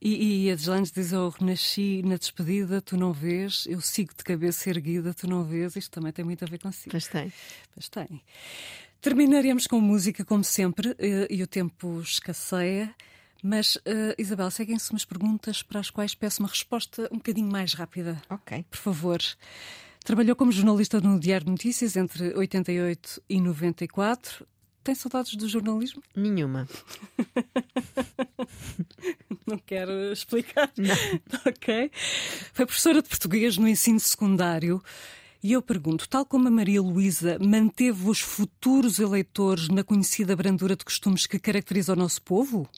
E, 0.01 0.47
e 0.47 0.51
a 0.51 0.55
Deslandes 0.55 0.93
diz: 0.93 1.13
Eu 1.13 1.29
renasci 1.29 2.03
na 2.03 2.17
despedida, 2.17 2.81
tu 2.81 2.97
não 2.97 3.13
vês, 3.13 3.67
eu 3.69 3.83
sigo 3.83 4.15
de 4.17 4.25
cabeça 4.25 4.71
erguida, 4.71 5.13
tu 5.13 5.29
não 5.29 5.45
vês. 5.45 5.77
Isto 5.77 5.91
também 5.91 6.11
tem 6.11 6.25
muito 6.25 6.43
a 6.43 6.49
ver 6.49 6.59
consigo. 6.59 6.91
Pois 6.91 7.07
tem. 7.07 7.31
Pois 7.75 7.89
tem. 7.91 8.23
Terminaremos 9.03 9.67
com 9.67 9.79
música, 9.79 10.25
como 10.25 10.43
sempre, 10.43 10.97
eh, 10.99 11.27
e 11.29 11.43
o 11.43 11.47
tempo 11.47 12.01
escasseia. 12.01 12.95
Mas, 13.43 13.77
uh, 13.77 14.15
Isabel, 14.19 14.51
seguem-se 14.51 14.91
umas 14.91 15.05
perguntas 15.05 15.63
para 15.63 15.81
as 15.81 15.91
quais 15.91 16.15
peço 16.15 16.43
uma 16.43 16.49
resposta 16.49 17.09
um 17.13 17.17
bocadinho 17.17 17.51
mais 17.51 17.73
rápida. 17.73 18.21
Ok. 18.29 18.65
Por 18.71 18.79
favor. 18.79 19.21
Trabalhou 20.05 20.35
como 20.35 20.51
jornalista 20.51 21.01
no 21.01 21.21
Diário 21.21 21.47
de 21.47 21.53
Notícias 21.53 21.97
entre 21.97 22.35
88 22.35 23.23
e 23.29 23.41
94. 23.41 24.47
Tem 24.83 24.95
saudades 24.95 25.37
do 25.37 25.49
jornalismo? 25.49 26.03
Nenhuma. 26.17 26.67
Não 29.47 29.59
quero 29.59 30.13
explicar. 30.13 30.73
Não. 30.77 30.95
ok. 31.47 31.91
Foi 32.55 32.65
professora 32.65 33.03
de 33.03 33.09
português 33.09 33.59
no 33.59 33.69
ensino 33.69 34.01
secundário. 34.01 34.83
E 35.43 35.53
eu 35.53 35.63
pergunto, 35.63 36.09
tal 36.09 36.25
como 36.25 36.49
a 36.49 36.51
Maria 36.51 36.83
Luísa 36.83 37.39
manteve 37.39 38.09
os 38.09 38.21
futuros 38.21 38.99
eleitores 38.99 39.69
na 39.69 39.85
conhecida 39.85 40.35
brandura 40.35 40.75
de 40.75 40.85
costumes 40.85 41.27
que 41.27 41.39
caracteriza 41.39 41.93
o 41.93 41.97
nosso 41.97 42.21
povo? 42.23 42.69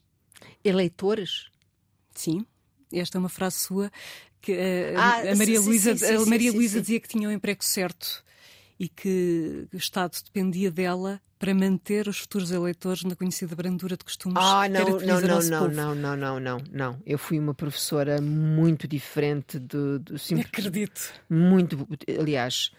Eleitores? 0.64 1.50
Sim. 2.14 2.46
Esta 2.92 3.18
é 3.18 3.20
uma 3.20 3.28
frase 3.28 3.56
sua 3.56 3.90
que 4.40 4.52
uh, 4.52 4.98
ah, 4.98 5.32
a 5.32 5.36
Maria 5.36 5.60
Luísa 5.60 5.92
a 5.92 6.26
Maria 6.26 6.50
Luísa 6.50 6.80
dizia 6.80 6.98
que 6.98 7.08
tinha 7.08 7.28
o 7.28 7.30
um 7.30 7.34
emprego 7.34 7.62
certo 7.62 8.24
e 8.78 8.88
que 8.88 9.68
o 9.72 9.76
Estado 9.76 10.16
dependia 10.24 10.70
dela 10.70 11.20
para 11.38 11.54
manter 11.54 12.08
os 12.08 12.18
futuros 12.18 12.50
eleitores 12.50 13.02
na 13.02 13.16
conhecida 13.16 13.54
brandura 13.56 13.96
de 13.96 14.04
costumes. 14.04 14.36
Ah, 14.38 14.68
não, 14.68 14.84
não, 14.84 15.20
não, 15.20 15.20
não, 15.20 15.68
não, 15.68 15.94
não, 15.94 16.16
não, 16.16 16.40
não, 16.40 16.58
não. 16.70 17.02
Eu 17.06 17.18
fui 17.18 17.38
uma 17.38 17.54
professora 17.54 18.20
muito 18.20 18.86
diferente 18.86 19.58
do, 19.58 19.98
do 19.98 20.18
simples. 20.18 20.46
Acredito. 20.46 21.12
Muito, 21.30 21.88
aliás, 22.18 22.72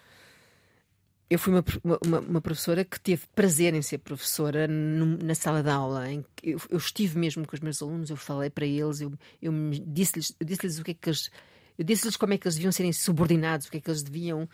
eu 1.32 1.38
fui 1.38 1.52
uma, 1.52 1.64
uma, 2.04 2.20
uma, 2.20 2.40
professora 2.40 2.84
que 2.84 3.00
teve 3.00 3.22
prazer 3.34 3.74
em 3.74 3.82
ser 3.82 3.98
professora 3.98 4.68
no, 4.68 5.16
na 5.18 5.34
sala 5.34 5.62
de 5.62 5.70
aula. 5.70 6.10
Em 6.10 6.24
que 6.36 6.50
eu, 6.50 6.60
eu, 6.70 6.78
estive 6.78 7.18
mesmo 7.18 7.46
com 7.46 7.56
os 7.56 7.60
meus 7.60 7.80
alunos, 7.80 8.10
eu 8.10 8.16
falei 8.16 8.50
para 8.50 8.66
eles, 8.66 9.00
eu, 9.00 9.12
eu 9.40 9.52
disse-lhes 9.86 10.34
disse 10.44 10.80
o 10.80 10.84
que 10.84 10.90
é 10.90 10.94
que 10.94 11.08
eles. 11.08 11.30
Eu 11.78 11.84
disse-lhes 11.84 12.16
como 12.16 12.34
é 12.34 12.38
que 12.38 12.46
eles 12.46 12.56
deviam 12.56 12.70
serem 12.70 12.92
subordinados, 12.92 13.66
o 13.66 13.70
que 13.70 13.78
é 13.78 13.80
que 13.80 13.90
eles 13.90 14.02
deviam 14.02 14.48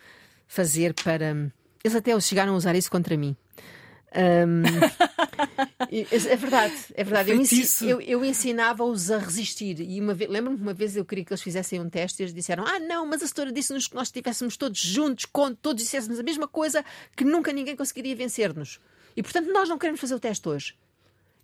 fazer 0.47 0.93
para. 0.93 1.51
Eles 1.83 1.95
até 1.95 2.17
chegaram 2.19 2.53
a 2.53 2.57
usar 2.57 2.75
isso 2.75 2.89
contra 2.89 3.17
mim. 3.17 3.35
Um, 4.15 4.63
é 5.91 6.35
verdade, 6.35 6.75
é 6.95 7.03
verdade. 7.03 7.31
Eu, 7.81 8.01
eu, 8.01 8.25
ensinava-os 8.25 9.11
a 9.11 9.19
resistir. 9.19 9.79
E 9.79 10.01
uma 10.01 10.13
vez, 10.13 10.29
lembro-me 10.29 10.59
uma 10.59 10.73
vez 10.73 10.95
eu 10.95 11.05
queria 11.05 11.23
que 11.23 11.31
eles 11.31 11.41
fizessem 11.41 11.79
um 11.79 11.89
teste 11.89 12.21
e 12.21 12.23
eles 12.23 12.33
disseram: 12.33 12.65
Ah, 12.65 12.79
não, 12.79 13.05
mas 13.05 13.21
a 13.21 13.27
setora 13.27 13.51
disse-nos 13.51 13.87
que 13.87 13.95
nós 13.95 14.07
estivéssemos 14.07 14.57
todos 14.57 14.79
juntos, 14.79 15.25
com, 15.25 15.53
todos 15.53 15.83
dissessemos 15.83 16.19
a 16.19 16.23
mesma 16.23 16.47
coisa, 16.47 16.83
que 17.15 17.23
nunca 17.23 17.53
ninguém 17.53 17.75
conseguiria 17.75 18.15
vencer-nos. 18.15 18.79
E 19.15 19.21
portanto 19.21 19.51
nós 19.51 19.69
não 19.69 19.77
queremos 19.77 20.01
fazer 20.01 20.15
o 20.15 20.19
teste 20.19 20.47
hoje. 20.47 20.75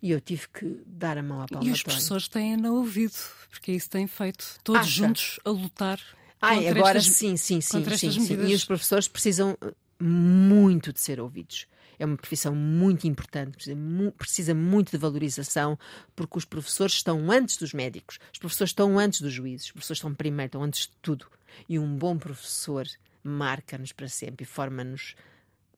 E 0.02 0.10
eu 0.10 0.20
tive 0.20 0.48
que 0.48 0.82
dar 0.86 1.16
a 1.16 1.22
mão 1.22 1.40
à 1.42 1.46
palmatória. 1.46 1.68
E 1.68 1.72
os 1.72 1.82
professores 1.82 2.28
têm 2.28 2.56
no 2.56 2.74
ouvido, 2.74 3.16
porque 3.50 3.72
isso 3.72 3.88
têm 3.88 4.06
feito, 4.06 4.44
todos 4.62 4.82
Acha? 4.82 4.90
juntos 4.90 5.40
a 5.44 5.50
lutar. 5.50 6.00
Ai, 6.40 6.68
agora 6.68 6.98
estas, 6.98 7.16
sim, 7.16 7.36
sim, 7.36 7.60
sim, 7.60 7.82
sim, 7.96 8.10
sim. 8.10 8.46
E 8.46 8.54
os 8.54 8.64
professores 8.64 9.08
precisam 9.08 9.56
muito 9.98 10.92
de 10.92 11.00
ser 11.00 11.18
ouvidos 11.18 11.66
é 11.98 12.04
uma 12.04 12.16
profissão 12.16 12.54
muito 12.54 13.06
importante, 13.06 13.56
precisa, 13.56 13.76
precisa 14.16 14.54
muito 14.54 14.90
de 14.90 14.98
valorização, 14.98 15.78
porque 16.14 16.38
os 16.38 16.44
professores 16.44 16.94
estão 16.94 17.30
antes 17.30 17.56
dos 17.56 17.72
médicos, 17.72 18.18
os 18.32 18.38
professores 18.38 18.70
estão 18.70 18.98
antes 18.98 19.20
dos 19.20 19.32
juízes, 19.32 19.66
os 19.66 19.72
professores 19.72 19.98
estão 19.98 20.14
primeiro, 20.14 20.48
estão 20.48 20.62
antes 20.62 20.82
de 20.82 20.92
tudo. 21.02 21.26
E 21.68 21.78
um 21.78 21.96
bom 21.96 22.18
professor 22.18 22.86
marca-nos 23.22 23.92
para 23.92 24.08
sempre 24.08 24.44
e 24.44 24.46
forma-nos 24.46 25.14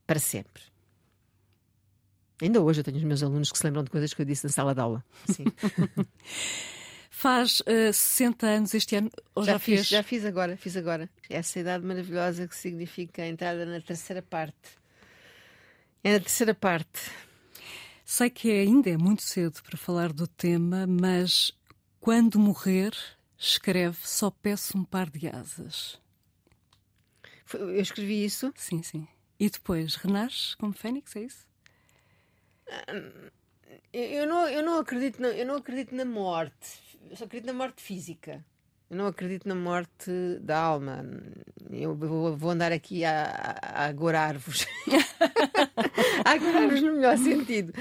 para 0.07 0.19
sempre. 0.19 0.63
Ainda 2.41 2.61
hoje 2.61 2.81
eu 2.81 2.85
tenho 2.85 2.97
os 2.97 3.05
meus 3.05 3.23
alunos 3.23 3.51
que 3.51 3.59
se 3.59 3.65
lembram 3.65 3.83
de 3.83 3.91
coisas 3.91 4.15
que 4.15 4.23
eu 4.23 4.27
disse 4.27 4.45
na 4.45 4.51
sala 4.51 4.75
de 4.75 4.81
aula. 4.81 5.05
Sim. 5.27 5.45
Faz 7.11 7.61
uh, 7.61 7.93
60 7.93 8.47
anos 8.47 8.75
este 8.75 8.95
ano, 8.95 9.11
ou 9.35 9.43
já, 9.43 9.53
já 9.53 9.59
fiz? 9.59 9.89
Já 9.89 10.03
fiz 10.05 10.25
agora, 10.25 10.57
fiz 10.57 10.77
agora. 10.77 11.11
Essa 11.29 11.59
idade 11.59 11.85
maravilhosa 11.85 12.47
que 12.47 12.55
significa 12.55 13.23
a 13.23 13.27
entrada 13.27 13.67
na 13.67 13.81
terceira 13.81 14.23
parte 14.23 14.78
é 16.03 16.15
a 16.15 16.21
terceira 16.21 16.55
parte. 16.55 17.11
Sei 18.05 18.31
que 18.31 18.51
ainda 18.51 18.91
é 18.91 18.97
muito 18.97 19.23
cedo 19.23 19.63
para 19.63 19.77
falar 19.77 20.13
do 20.13 20.27
tema, 20.27 20.87
mas 20.87 21.53
quando 22.01 22.39
morrer, 22.39 22.93
escreve 23.37 23.99
Só 24.03 24.31
peço 24.31 24.79
um 24.79 24.85
par 24.85 25.11
de 25.11 25.29
asas. 25.29 26.01
Eu 27.53 27.81
escrevi 27.81 28.25
isso? 28.25 28.53
Sim, 28.57 28.83
sim. 28.83 29.07
E 29.39 29.49
depois 29.49 29.95
renasce 29.95 30.57
como 30.57 30.73
Fênix, 30.73 31.15
é 31.17 31.21
isso? 31.21 31.47
Eu 33.93 34.27
não, 34.27 34.49
eu 34.49 34.63
não 34.63 34.79
acredito 34.79 35.21
na, 35.21 35.29
eu 35.29 35.47
não 35.47 35.57
acredito 35.57 35.95
na 35.95 36.05
morte. 36.05 36.99
Eu 37.09 37.17
só 37.17 37.25
acredito 37.25 37.47
na 37.47 37.53
morte 37.53 37.83
física. 37.83 38.45
Eu 38.91 38.97
não 38.97 39.07
acredito 39.07 39.47
na 39.47 39.55
morte 39.55 40.11
da 40.41 40.59
alma. 40.59 41.05
Eu 41.71 41.95
vou 41.95 42.51
andar 42.51 42.73
aqui 42.73 43.05
a, 43.05 43.59
a 43.63 43.85
agorar-vos. 43.85 44.67
a 46.25 46.31
agorar-vos 46.31 46.81
no 46.81 46.95
melhor 46.95 47.19
sentido. 47.19 47.73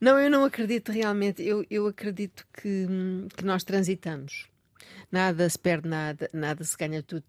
Não, 0.00 0.18
eu 0.18 0.28
não 0.28 0.44
acredito 0.44 0.90
realmente. 0.90 1.42
Eu, 1.42 1.64
eu 1.70 1.86
acredito 1.86 2.44
que, 2.52 2.86
que 3.36 3.44
nós 3.44 3.62
transitamos. 3.62 4.48
Nada 5.10 5.48
se 5.48 5.58
perde, 5.58 5.88
nada, 5.88 6.28
nada 6.32 6.64
se 6.64 6.76
ganha, 6.76 7.00
tudo, 7.00 7.24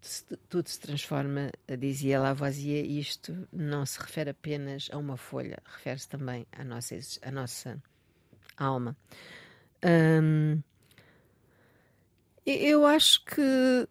tudo 0.48 0.68
se 0.68 0.80
transforma, 0.80 1.52
dizia 1.78 2.20
Lavoisier. 2.20 2.84
Isto 2.84 3.46
não 3.52 3.86
se 3.86 4.00
refere 4.00 4.30
apenas 4.30 4.88
a 4.90 4.98
uma 4.98 5.16
folha, 5.16 5.58
refere-se 5.64 6.08
também 6.08 6.44
à 6.50 6.64
nossa, 6.64 6.96
à 7.22 7.30
nossa 7.30 7.80
alma. 8.56 8.96
Hum, 9.84 10.60
eu 12.50 12.86
acho 12.86 13.24
que 13.24 13.88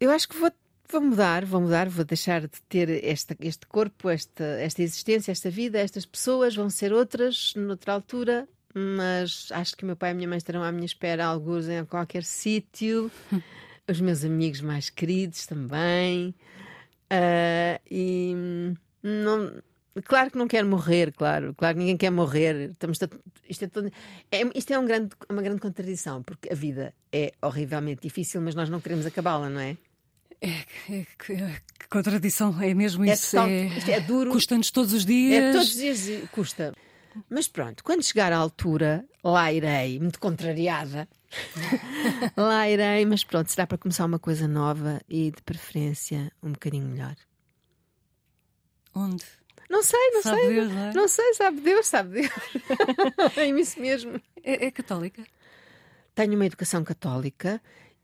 eu 0.00 0.10
acho 0.10 0.28
que 0.28 0.36
vou, 0.36 0.50
vou 0.90 1.00
mudar, 1.00 1.44
vou 1.44 1.60
mudar, 1.60 1.88
vou 1.88 2.04
deixar 2.04 2.42
de 2.42 2.60
ter 2.68 3.04
esta, 3.04 3.36
este 3.40 3.66
corpo, 3.66 4.08
esta, 4.08 4.44
esta 4.44 4.82
existência, 4.82 5.32
esta 5.32 5.50
vida, 5.50 5.78
estas 5.78 6.04
pessoas 6.04 6.54
vão 6.54 6.68
ser 6.68 6.92
outras 6.92 7.54
noutra 7.56 7.92
altura, 7.92 8.48
mas 8.74 9.48
acho 9.52 9.76
que 9.76 9.84
o 9.84 9.86
meu 9.86 9.96
pai 9.96 10.10
e 10.10 10.12
a 10.12 10.14
minha 10.14 10.28
mãe 10.28 10.38
estarão 10.38 10.62
à 10.62 10.72
minha 10.72 10.84
espera, 10.84 11.24
alguns 11.24 11.68
em 11.68 11.84
qualquer 11.84 12.24
sítio, 12.24 13.10
os 13.88 14.00
meus 14.00 14.24
amigos 14.24 14.60
mais 14.60 14.90
queridos 14.90 15.46
também. 15.46 16.34
Uh, 17.10 17.80
e 17.90 18.34
não, 19.02 19.62
Claro 20.02 20.30
que 20.30 20.38
não 20.38 20.48
quero 20.48 20.66
morrer, 20.66 21.12
claro, 21.12 21.54
claro 21.54 21.74
que 21.74 21.78
ninguém 21.78 21.96
quer 21.96 22.10
morrer. 22.10 22.70
Estamos 22.72 22.98
isto, 23.48 23.64
é 23.64 23.68
todo, 23.68 23.92
é, 24.30 24.58
isto 24.58 24.72
é 24.72 24.78
um 24.78 24.84
grande, 24.84 25.10
uma 25.30 25.40
grande 25.40 25.60
contradição, 25.60 26.22
porque 26.22 26.52
a 26.52 26.54
vida 26.54 26.92
é 27.12 27.32
horrivelmente 27.40 28.02
difícil, 28.02 28.40
mas 28.40 28.54
nós 28.54 28.68
não 28.68 28.80
queremos 28.80 29.06
acabá-la, 29.06 29.48
não 29.48 29.60
é? 29.60 29.76
É, 30.40 30.48
é, 30.90 31.06
é, 31.30 31.60
contradição, 31.88 32.60
é 32.60 32.74
mesmo 32.74 33.04
é 33.04 33.12
isso. 33.12 33.38
É, 33.38 33.92
é 33.92 34.00
duro. 34.00 34.30
Custa-nos 34.32 34.70
todos 34.70 34.92
os 34.92 35.06
dias. 35.06 35.44
É 35.44 35.52
todos 35.52 35.68
os 35.68 35.74
dias 35.74 36.28
custa. 36.30 36.74
Mas 37.30 37.46
pronto, 37.46 37.84
quando 37.84 38.02
chegar 38.02 38.32
à 38.32 38.36
altura, 38.36 39.04
lá 39.22 39.52
irei, 39.52 40.00
muito 40.00 40.18
contrariada. 40.18 41.08
lá 42.36 42.68
irei, 42.68 43.06
mas 43.06 43.22
pronto, 43.22 43.50
será 43.50 43.66
para 43.66 43.78
começar 43.78 44.04
uma 44.04 44.18
coisa 44.18 44.48
nova 44.48 45.00
e 45.08 45.30
de 45.30 45.42
preferência 45.42 46.32
um 46.42 46.52
bocadinho 46.52 46.88
melhor. 46.88 47.14
Onde? 48.94 49.24
Não 49.68 49.82
sei, 49.82 50.10
não 50.10 50.22
sabe 50.22 50.40
sei. 50.40 50.54
Deus, 50.54 50.72
não, 50.72 50.80
é? 50.80 50.94
não 50.94 51.08
sei, 51.08 51.34
sabe 51.34 51.60
Deus, 51.60 51.86
sabe 51.86 52.10
Deus. 52.20 52.32
é 53.36 53.46
isso 53.48 53.80
mesmo. 53.80 54.20
É, 54.42 54.66
é 54.66 54.70
católica? 54.70 55.24
Tenho 56.14 56.34
uma 56.34 56.46
educação 56.46 56.84
católica 56.84 57.60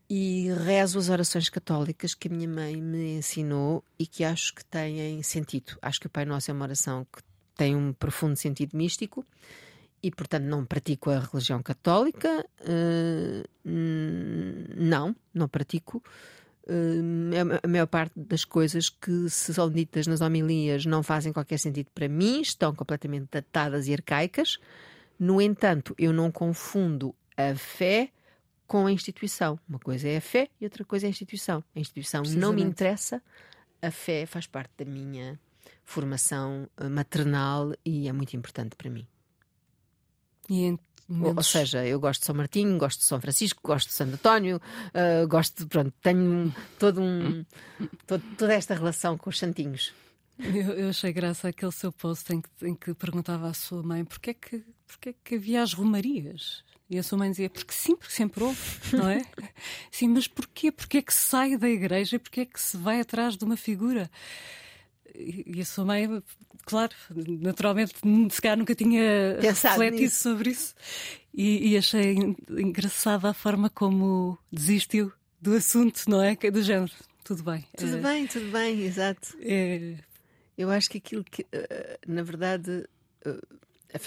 e 0.09 0.49
rezo 0.65 0.99
as 0.99 1.07
orações 1.07 1.47
católicas 1.47 2.13
que 2.13 2.27
a 2.27 2.31
minha 2.31 2.47
mãe 2.47 2.81
me 2.81 3.17
ensinou 3.17 3.83
e 3.97 4.05
que 4.05 4.23
acho 4.23 4.53
que 4.53 4.65
têm 4.65 5.23
sentido. 5.23 5.77
Acho 5.81 6.01
que 6.01 6.07
o 6.07 6.09
Pai 6.09 6.25
Nosso 6.25 6.51
é 6.51 6.53
uma 6.53 6.65
oração 6.65 7.05
que 7.05 7.23
tem 7.55 7.75
um 7.75 7.93
profundo 7.93 8.35
sentido 8.35 8.75
místico 8.75 9.25
e, 10.03 10.11
portanto, 10.11 10.43
não 10.43 10.65
pratico 10.65 11.11
a 11.11 11.19
religião 11.19 11.61
católica. 11.61 12.45
Uh, 12.59 13.47
não, 14.75 15.15
não 15.33 15.47
pratico. 15.47 16.03
Uh, 16.71 17.59
a 17.61 17.67
maior 17.67 17.87
parte 17.87 18.13
das 18.15 18.45
coisas 18.45 18.89
que 18.89 19.29
se 19.29 19.53
são 19.53 19.69
ditas 19.69 20.07
nas 20.07 20.21
homilias 20.21 20.85
não 20.85 21.03
fazem 21.03 21.33
qualquer 21.33 21.57
sentido 21.57 21.89
para 21.93 22.07
mim, 22.07 22.39
estão 22.39 22.73
completamente 22.73 23.27
datadas 23.29 23.87
e 23.87 23.93
arcaicas. 23.93 24.57
No 25.19 25.41
entanto, 25.41 25.93
eu 25.97 26.13
não 26.13 26.31
confundo 26.31 27.13
a 27.35 27.53
fé 27.55 28.09
com 28.65 28.85
a 28.85 28.91
instituição. 28.91 29.59
Uma 29.67 29.79
coisa 29.79 30.07
é 30.07 30.15
a 30.15 30.21
fé 30.21 30.47
e 30.61 30.63
outra 30.63 30.85
coisa 30.85 31.05
é 31.05 31.07
a 31.07 31.09
instituição. 31.09 31.61
A 31.75 31.79
instituição 31.79 32.23
não 32.23 32.53
me 32.53 32.61
interessa, 32.61 33.21
a 33.81 33.91
fé 33.91 34.25
faz 34.25 34.47
parte 34.47 34.71
da 34.77 34.85
minha 34.85 35.37
formação 35.83 36.69
eh, 36.77 36.87
maternal 36.87 37.73
e 37.83 38.07
é 38.07 38.13
muito 38.13 38.33
importante 38.37 38.77
para 38.77 38.89
mim. 38.89 39.05
E 40.49 40.77
ou, 41.19 41.35
ou, 41.35 41.43
seja, 41.43 41.85
eu 41.85 41.99
gosto 41.99 42.21
de 42.21 42.27
São 42.27 42.35
Martinho, 42.35 42.77
gosto 42.77 42.99
de 42.99 43.05
São 43.05 43.19
Francisco, 43.19 43.59
gosto 43.63 43.89
de 43.89 43.93
Santo 43.95 44.13
António, 44.13 44.57
uh, 44.57 45.27
gosto, 45.27 45.67
pronto, 45.67 45.93
tenho 46.01 46.53
todo 46.79 47.01
um, 47.01 47.43
todo, 48.07 48.23
toda 48.37 48.53
esta 48.53 48.73
relação 48.73 49.17
com 49.17 49.29
os 49.29 49.37
santinhos. 49.37 49.93
Eu, 50.39 50.73
eu 50.73 50.89
achei 50.89 51.11
graça 51.11 51.49
aquele 51.49 51.71
seu 51.71 51.91
post 51.91 52.33
em 52.33 52.41
que, 52.41 52.49
em 52.63 52.73
que 52.73 52.93
perguntava 52.93 53.47
à 53.47 53.53
sua 53.53 53.83
mãe 53.83 54.03
porquê 54.03 54.31
é 54.31 54.33
que, 54.33 54.63
porquê 54.87 55.09
é 55.09 55.15
que 55.23 55.35
havia 55.35 55.61
as 55.61 55.73
romarias. 55.73 56.63
E 56.89 56.97
a 56.97 57.03
sua 57.03 57.17
mãe 57.17 57.31
dizia, 57.31 57.49
porque 57.49 57.71
sim, 57.71 57.95
porque 57.95 58.13
sempre 58.13 58.43
houve, 58.43 58.59
não 58.91 59.07
é? 59.07 59.21
sim, 59.89 60.09
mas 60.09 60.27
porquê? 60.27 60.71
Porquê 60.71 60.97
é 60.97 61.01
que 61.01 61.13
se 61.13 61.29
sai 61.29 61.55
da 61.57 61.69
igreja 61.69 62.19
porquê 62.19 62.41
é 62.41 62.45
que 62.45 62.59
se 62.59 62.75
vai 62.75 62.99
atrás 62.99 63.37
de 63.37 63.45
uma 63.45 63.55
figura? 63.55 64.09
E 65.15 65.59
a 65.61 65.65
sua 65.65 65.85
mãe, 65.85 66.23
claro, 66.65 66.93
naturalmente, 67.39 67.93
se 68.29 68.41
calhar 68.41 68.57
nunca 68.57 68.75
tinha 68.75 69.37
Pensado 69.41 69.79
refletido 69.79 70.03
nisso. 70.03 70.21
sobre 70.21 70.49
isso. 70.51 70.75
E, 71.33 71.71
e, 71.71 71.77
achei 71.77 72.15
engraçada 72.49 73.29
a 73.29 73.33
forma 73.33 73.69
como 73.69 74.37
desistiu 74.51 75.11
do 75.41 75.55
assunto, 75.55 76.03
não 76.07 76.21
é? 76.21 76.35
Do 76.35 76.61
género. 76.61 76.91
Tudo 77.23 77.43
bem. 77.43 77.65
Tudo 77.77 77.97
é, 77.97 78.01
bem, 78.01 78.27
tudo 78.27 78.51
bem, 78.51 78.81
exato. 78.81 79.37
É... 79.41 79.95
Eu 80.57 80.69
acho 80.69 80.89
que 80.89 80.97
aquilo 80.97 81.23
que, 81.23 81.45
eh, 81.51 81.99
na 82.05 82.21
verdade, 82.21 82.85
eh, 83.25 83.39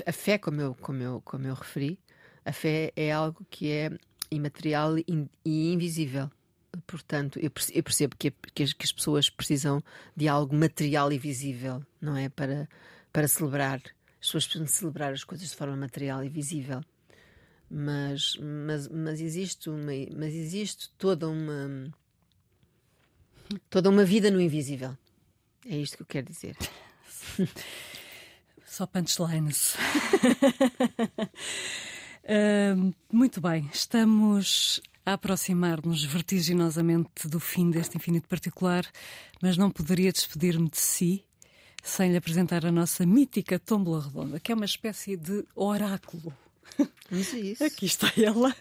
a 0.06 0.12
fé, 0.12 0.38
como 0.38 0.60
eu, 0.60 0.74
como, 0.80 1.02
eu, 1.02 1.22
como 1.24 1.46
eu 1.46 1.54
referi, 1.54 1.98
a 2.44 2.52
fé 2.52 2.92
é 2.94 3.10
algo 3.10 3.44
que 3.50 3.70
é 3.70 3.90
imaterial 4.30 4.96
e 4.98 5.72
invisível 5.72 6.30
portanto, 6.86 7.38
eu 7.38 7.50
percebo 7.82 8.16
que, 8.16 8.30
que, 8.30 8.62
as, 8.62 8.72
pessoas 8.72 9.28
precisam 9.30 9.82
de 10.16 10.28
algo 10.28 10.54
material 10.54 11.12
e 11.12 11.18
visível, 11.18 11.84
não 12.00 12.16
é? 12.16 12.28
Para, 12.28 12.68
para 13.12 13.28
celebrar. 13.28 13.80
As 14.20 14.26
pessoas 14.26 14.44
precisam 14.46 14.66
celebrar 14.66 15.12
as 15.12 15.24
coisas 15.24 15.50
de 15.50 15.56
forma 15.56 15.76
material 15.76 16.24
e 16.24 16.28
visível. 16.28 16.82
Mas, 17.70 18.36
mas, 18.40 18.88
mas, 18.88 19.20
existe, 19.20 19.68
uma, 19.68 19.92
mas 20.16 20.34
existe 20.34 20.90
toda 20.98 21.28
uma. 21.28 21.92
toda 23.68 23.90
uma 23.90 24.04
vida 24.04 24.30
no 24.30 24.40
invisível. 24.40 24.96
É 25.66 25.76
isto 25.76 25.96
que 25.96 26.02
eu 26.02 26.06
quero 26.06 26.26
dizer. 26.26 26.56
Só 28.66 28.86
punchlines. 28.86 29.76
uh, 32.24 32.94
muito 33.12 33.40
bem, 33.40 33.68
estamos 33.72 34.80
a 35.04 35.12
aproximar-nos 35.14 36.04
vertiginosamente 36.04 37.28
do 37.28 37.38
fim 37.38 37.70
deste 37.70 37.96
infinito 37.96 38.28
particular, 38.28 38.86
mas 39.42 39.56
não 39.56 39.70
poderia 39.70 40.12
despedir-me 40.12 40.68
de 40.68 40.78
si 40.78 41.24
sem 41.82 42.10
lhe 42.10 42.16
apresentar 42.16 42.64
a 42.64 42.72
nossa 42.72 43.04
mítica 43.04 43.58
tómbola 43.58 44.04
redonda, 44.04 44.40
que 44.40 44.50
é 44.50 44.54
uma 44.54 44.64
espécie 44.64 45.16
de 45.16 45.44
oráculo. 45.54 46.32
Isso, 47.12 47.36
é 47.36 47.40
isso. 47.40 47.64
Aqui 47.64 47.84
está 47.84 48.10
ela. 48.16 48.56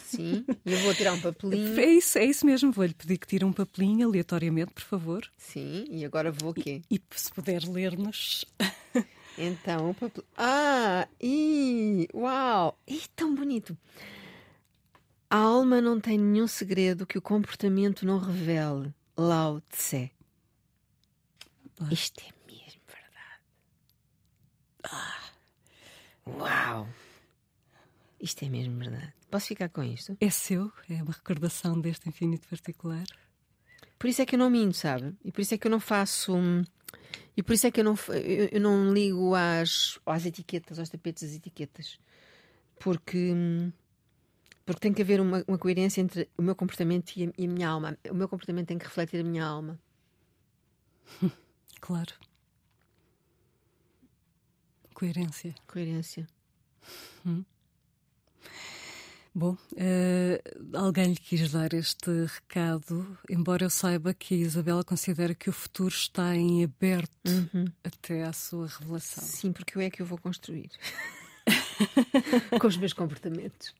Sim, 0.00 0.44
eu 0.64 0.78
vou 0.78 0.94
tirar 0.94 1.12
um 1.12 1.20
papelinho. 1.20 1.78
É 1.78 1.86
isso, 1.86 2.18
é 2.18 2.24
isso 2.24 2.46
mesmo. 2.46 2.70
Vou-lhe 2.70 2.94
pedir 2.94 3.18
que 3.18 3.26
tire 3.26 3.44
um 3.44 3.52
papelinho 3.52 4.06
aleatoriamente, 4.06 4.72
por 4.72 4.84
favor. 4.84 5.28
Sim, 5.36 5.84
e 5.90 6.04
agora 6.04 6.30
vou 6.30 6.50
o 6.50 6.54
quê? 6.54 6.82
E, 6.90 6.96
e 6.96 7.00
se 7.10 7.32
puder 7.32 7.64
ler-nos. 7.64 8.44
Então, 9.36 9.90
o 9.90 9.94
papelinho. 9.94 10.28
Ah, 10.36 11.06
e 11.20 12.08
uau! 12.14 12.78
E 12.86 13.02
tão 13.14 13.34
bonito. 13.34 13.76
A 15.28 15.36
alma 15.38 15.80
não 15.80 16.00
tem 16.00 16.16
nenhum 16.18 16.46
segredo 16.46 17.06
que 17.06 17.18
o 17.18 17.22
comportamento 17.22 18.06
não 18.06 18.18
revele. 18.18 18.94
Lao 19.16 19.60
Tse. 19.62 20.12
Isto 21.90 22.22
é 22.22 22.32
mesmo 22.46 22.80
verdade. 22.86 23.42
Ah, 24.84 25.30
uau! 26.26 26.88
Isto 28.20 28.44
é 28.44 28.48
mesmo 28.48 28.78
verdade. 28.78 29.12
Posso 29.30 29.48
ficar 29.48 29.68
com 29.68 29.82
isto? 29.82 30.16
É 30.20 30.30
seu? 30.30 30.72
É 30.88 31.02
uma 31.02 31.12
recordação 31.12 31.80
deste 31.80 32.08
infinito 32.08 32.48
particular? 32.48 33.04
Por 33.98 34.08
isso 34.08 34.22
é 34.22 34.26
que 34.26 34.36
eu 34.36 34.38
não 34.38 34.48
minto, 34.48 34.76
sabe? 34.76 35.14
E 35.24 35.32
por 35.32 35.40
isso 35.40 35.54
é 35.54 35.58
que 35.58 35.66
eu 35.66 35.70
não 35.70 35.80
faço. 35.80 36.34
E 37.36 37.42
por 37.42 37.52
isso 37.52 37.66
é 37.66 37.70
que 37.70 37.80
eu 37.80 37.84
não, 37.84 37.94
eu, 38.08 38.48
eu 38.52 38.60
não 38.60 38.92
ligo 38.92 39.34
às, 39.34 39.98
às 40.06 40.24
etiquetas, 40.24 40.78
aos 40.78 40.88
tapetes 40.88 41.24
das 41.24 41.34
etiquetas. 41.34 41.98
Porque 42.78 43.32
hum, 43.32 43.72
porque 44.66 44.80
tem 44.80 44.92
que 44.92 45.00
haver 45.00 45.20
uma, 45.20 45.44
uma 45.46 45.56
coerência 45.56 46.00
entre 46.00 46.28
o 46.36 46.42
meu 46.42 46.56
comportamento 46.56 47.12
e 47.16 47.24
a, 47.24 47.32
e 47.38 47.44
a, 47.44 47.48
minha 47.48 47.68
alma. 47.68 47.96
O 48.10 48.14
meu 48.14 48.28
comportamento 48.28 48.66
tem 48.66 48.76
que 48.78 48.84
refletir 48.84 49.20
a 49.20 49.24
minha 49.24 49.44
alma. 49.44 49.78
Claro. 51.78 52.14
Coerência. 54.92 55.54
Coerência. 55.68 56.26
Hum. 57.24 57.44
Bom, 59.32 59.52
uh, 59.52 60.76
alguém 60.76 61.10
lhe 61.10 61.16
quis 61.16 61.52
dar 61.52 61.74
este 61.74 62.10
recado, 62.24 63.18
embora 63.28 63.66
eu 63.66 63.70
saiba 63.70 64.14
que 64.14 64.34
a 64.34 64.38
Isabela 64.38 64.82
considera 64.82 65.34
que 65.34 65.50
o 65.50 65.52
futuro 65.52 65.94
está 65.94 66.34
em 66.34 66.64
aberto 66.64 67.12
uhum. 67.28 67.66
até 67.84 68.24
à 68.24 68.32
sua 68.32 68.66
revelação. 68.66 69.22
Sim, 69.22 69.52
porque 69.52 69.76
eu 69.76 69.82
é 69.82 69.90
que 69.90 70.00
eu 70.00 70.06
vou 70.06 70.18
construir. 70.18 70.70
com 72.58 72.66
os 72.66 72.76
meus 72.76 72.92
comportamentos. 72.92 73.74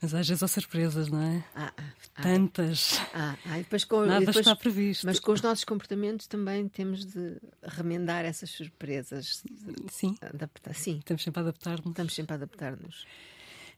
Mas 0.00 0.14
às 0.14 0.26
vezes 0.26 0.42
há 0.42 0.48
surpresas, 0.48 1.08
não 1.08 1.20
é? 1.20 1.44
Ah, 1.54 1.72
ah, 1.76 2.22
Tantas. 2.22 2.98
Ah, 3.12 3.36
ah, 3.44 3.58
e 3.58 3.62
depois 3.62 3.84
com, 3.84 4.06
Nada 4.06 4.20
depois, 4.20 4.38
está 4.38 4.56
previsto. 4.56 5.06
Mas 5.06 5.20
com 5.20 5.32
os 5.32 5.42
nossos 5.42 5.64
comportamentos 5.64 6.26
também 6.26 6.68
temos 6.68 7.04
de 7.04 7.36
remendar 7.62 8.24
essas 8.24 8.50
surpresas. 8.50 9.42
Sim. 9.90 10.16
Adaptar. 10.22 10.74
Sim. 10.74 10.98
Estamos 10.98 11.22
sempre 11.22 11.40
a 11.40 11.42
adaptar-nos. 11.42 11.86
Estamos 11.90 12.14
sempre 12.14 12.32
a 12.32 12.36
adaptar-nos. 12.36 13.04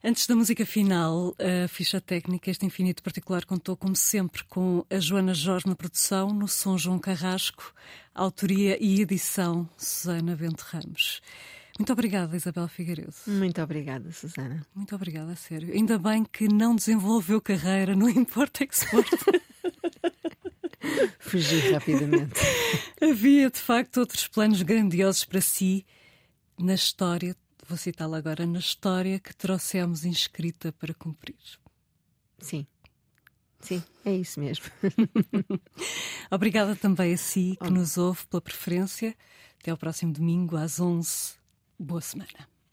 Antes 0.05 0.27
da 0.27 0.35
música 0.35 0.67
final, 0.67 1.35
a 1.39 1.69
ficha 1.69 2.01
técnica, 2.01 2.51
este 2.51 2.67
infinito 2.67 3.05
particular, 3.05 3.45
contou, 3.45 3.77
como 3.77 3.95
sempre, 3.95 4.43
com 4.45 4.85
a 4.91 4.99
Joana 4.99 5.33
Jorge 5.33 5.69
na 5.69 5.77
produção, 5.77 6.31
no 6.31 6.49
som 6.49 6.77
João 6.77 6.99
Carrasco, 6.99 7.73
autoria 8.13 8.77
e 8.81 9.01
edição 9.01 9.69
Susana 9.77 10.35
Bento 10.35 10.63
Ramos. 10.63 11.21
Muito 11.83 11.95
obrigada, 11.95 12.37
Isabel 12.37 12.69
Figueiredo. 12.69 13.13
Muito 13.27 13.61
obrigada, 13.61 14.13
Susana. 14.13 14.65
Muito 14.73 14.95
obrigada, 14.95 15.33
a 15.33 15.35
sério. 15.35 15.75
Ainda 15.75 15.99
bem 15.99 16.25
que 16.25 16.47
não 16.47 16.77
desenvolveu 16.77 17.41
carreira 17.41 17.97
no 17.97 18.07
Import-Export. 18.09 19.11
Fugi 21.19 21.73
rapidamente. 21.73 22.41
Havia, 23.03 23.51
de 23.51 23.59
facto, 23.59 23.97
outros 23.97 24.29
planos 24.29 24.63
grandiosos 24.63 25.25
para 25.25 25.41
si 25.41 25.85
na 26.57 26.75
história 26.75 27.37
vou 27.69 27.77
citá-la 27.77 28.19
agora, 28.19 28.47
na 28.47 28.61
história 28.61 29.19
que 29.19 29.35
trouxemos 29.35 30.05
inscrita 30.05 30.71
para 30.71 30.95
cumprir. 30.95 31.35
Sim. 32.39 32.65
Sim, 33.59 33.83
é 34.05 34.15
isso 34.15 34.39
mesmo. 34.39 34.67
Obrigada 36.31 36.77
também 36.77 37.13
a 37.13 37.17
si 37.17 37.57
que 37.61 37.67
oh. 37.67 37.73
nos 37.73 37.99
ouve 37.99 38.25
pela 38.29 38.41
preferência. 38.41 39.17
Até 39.61 39.73
ao 39.73 39.77
próximo 39.77 40.13
domingo 40.13 40.57
às 40.57 40.79
11. 40.79 41.42
Boa 41.83 42.01
semana. 42.01 42.52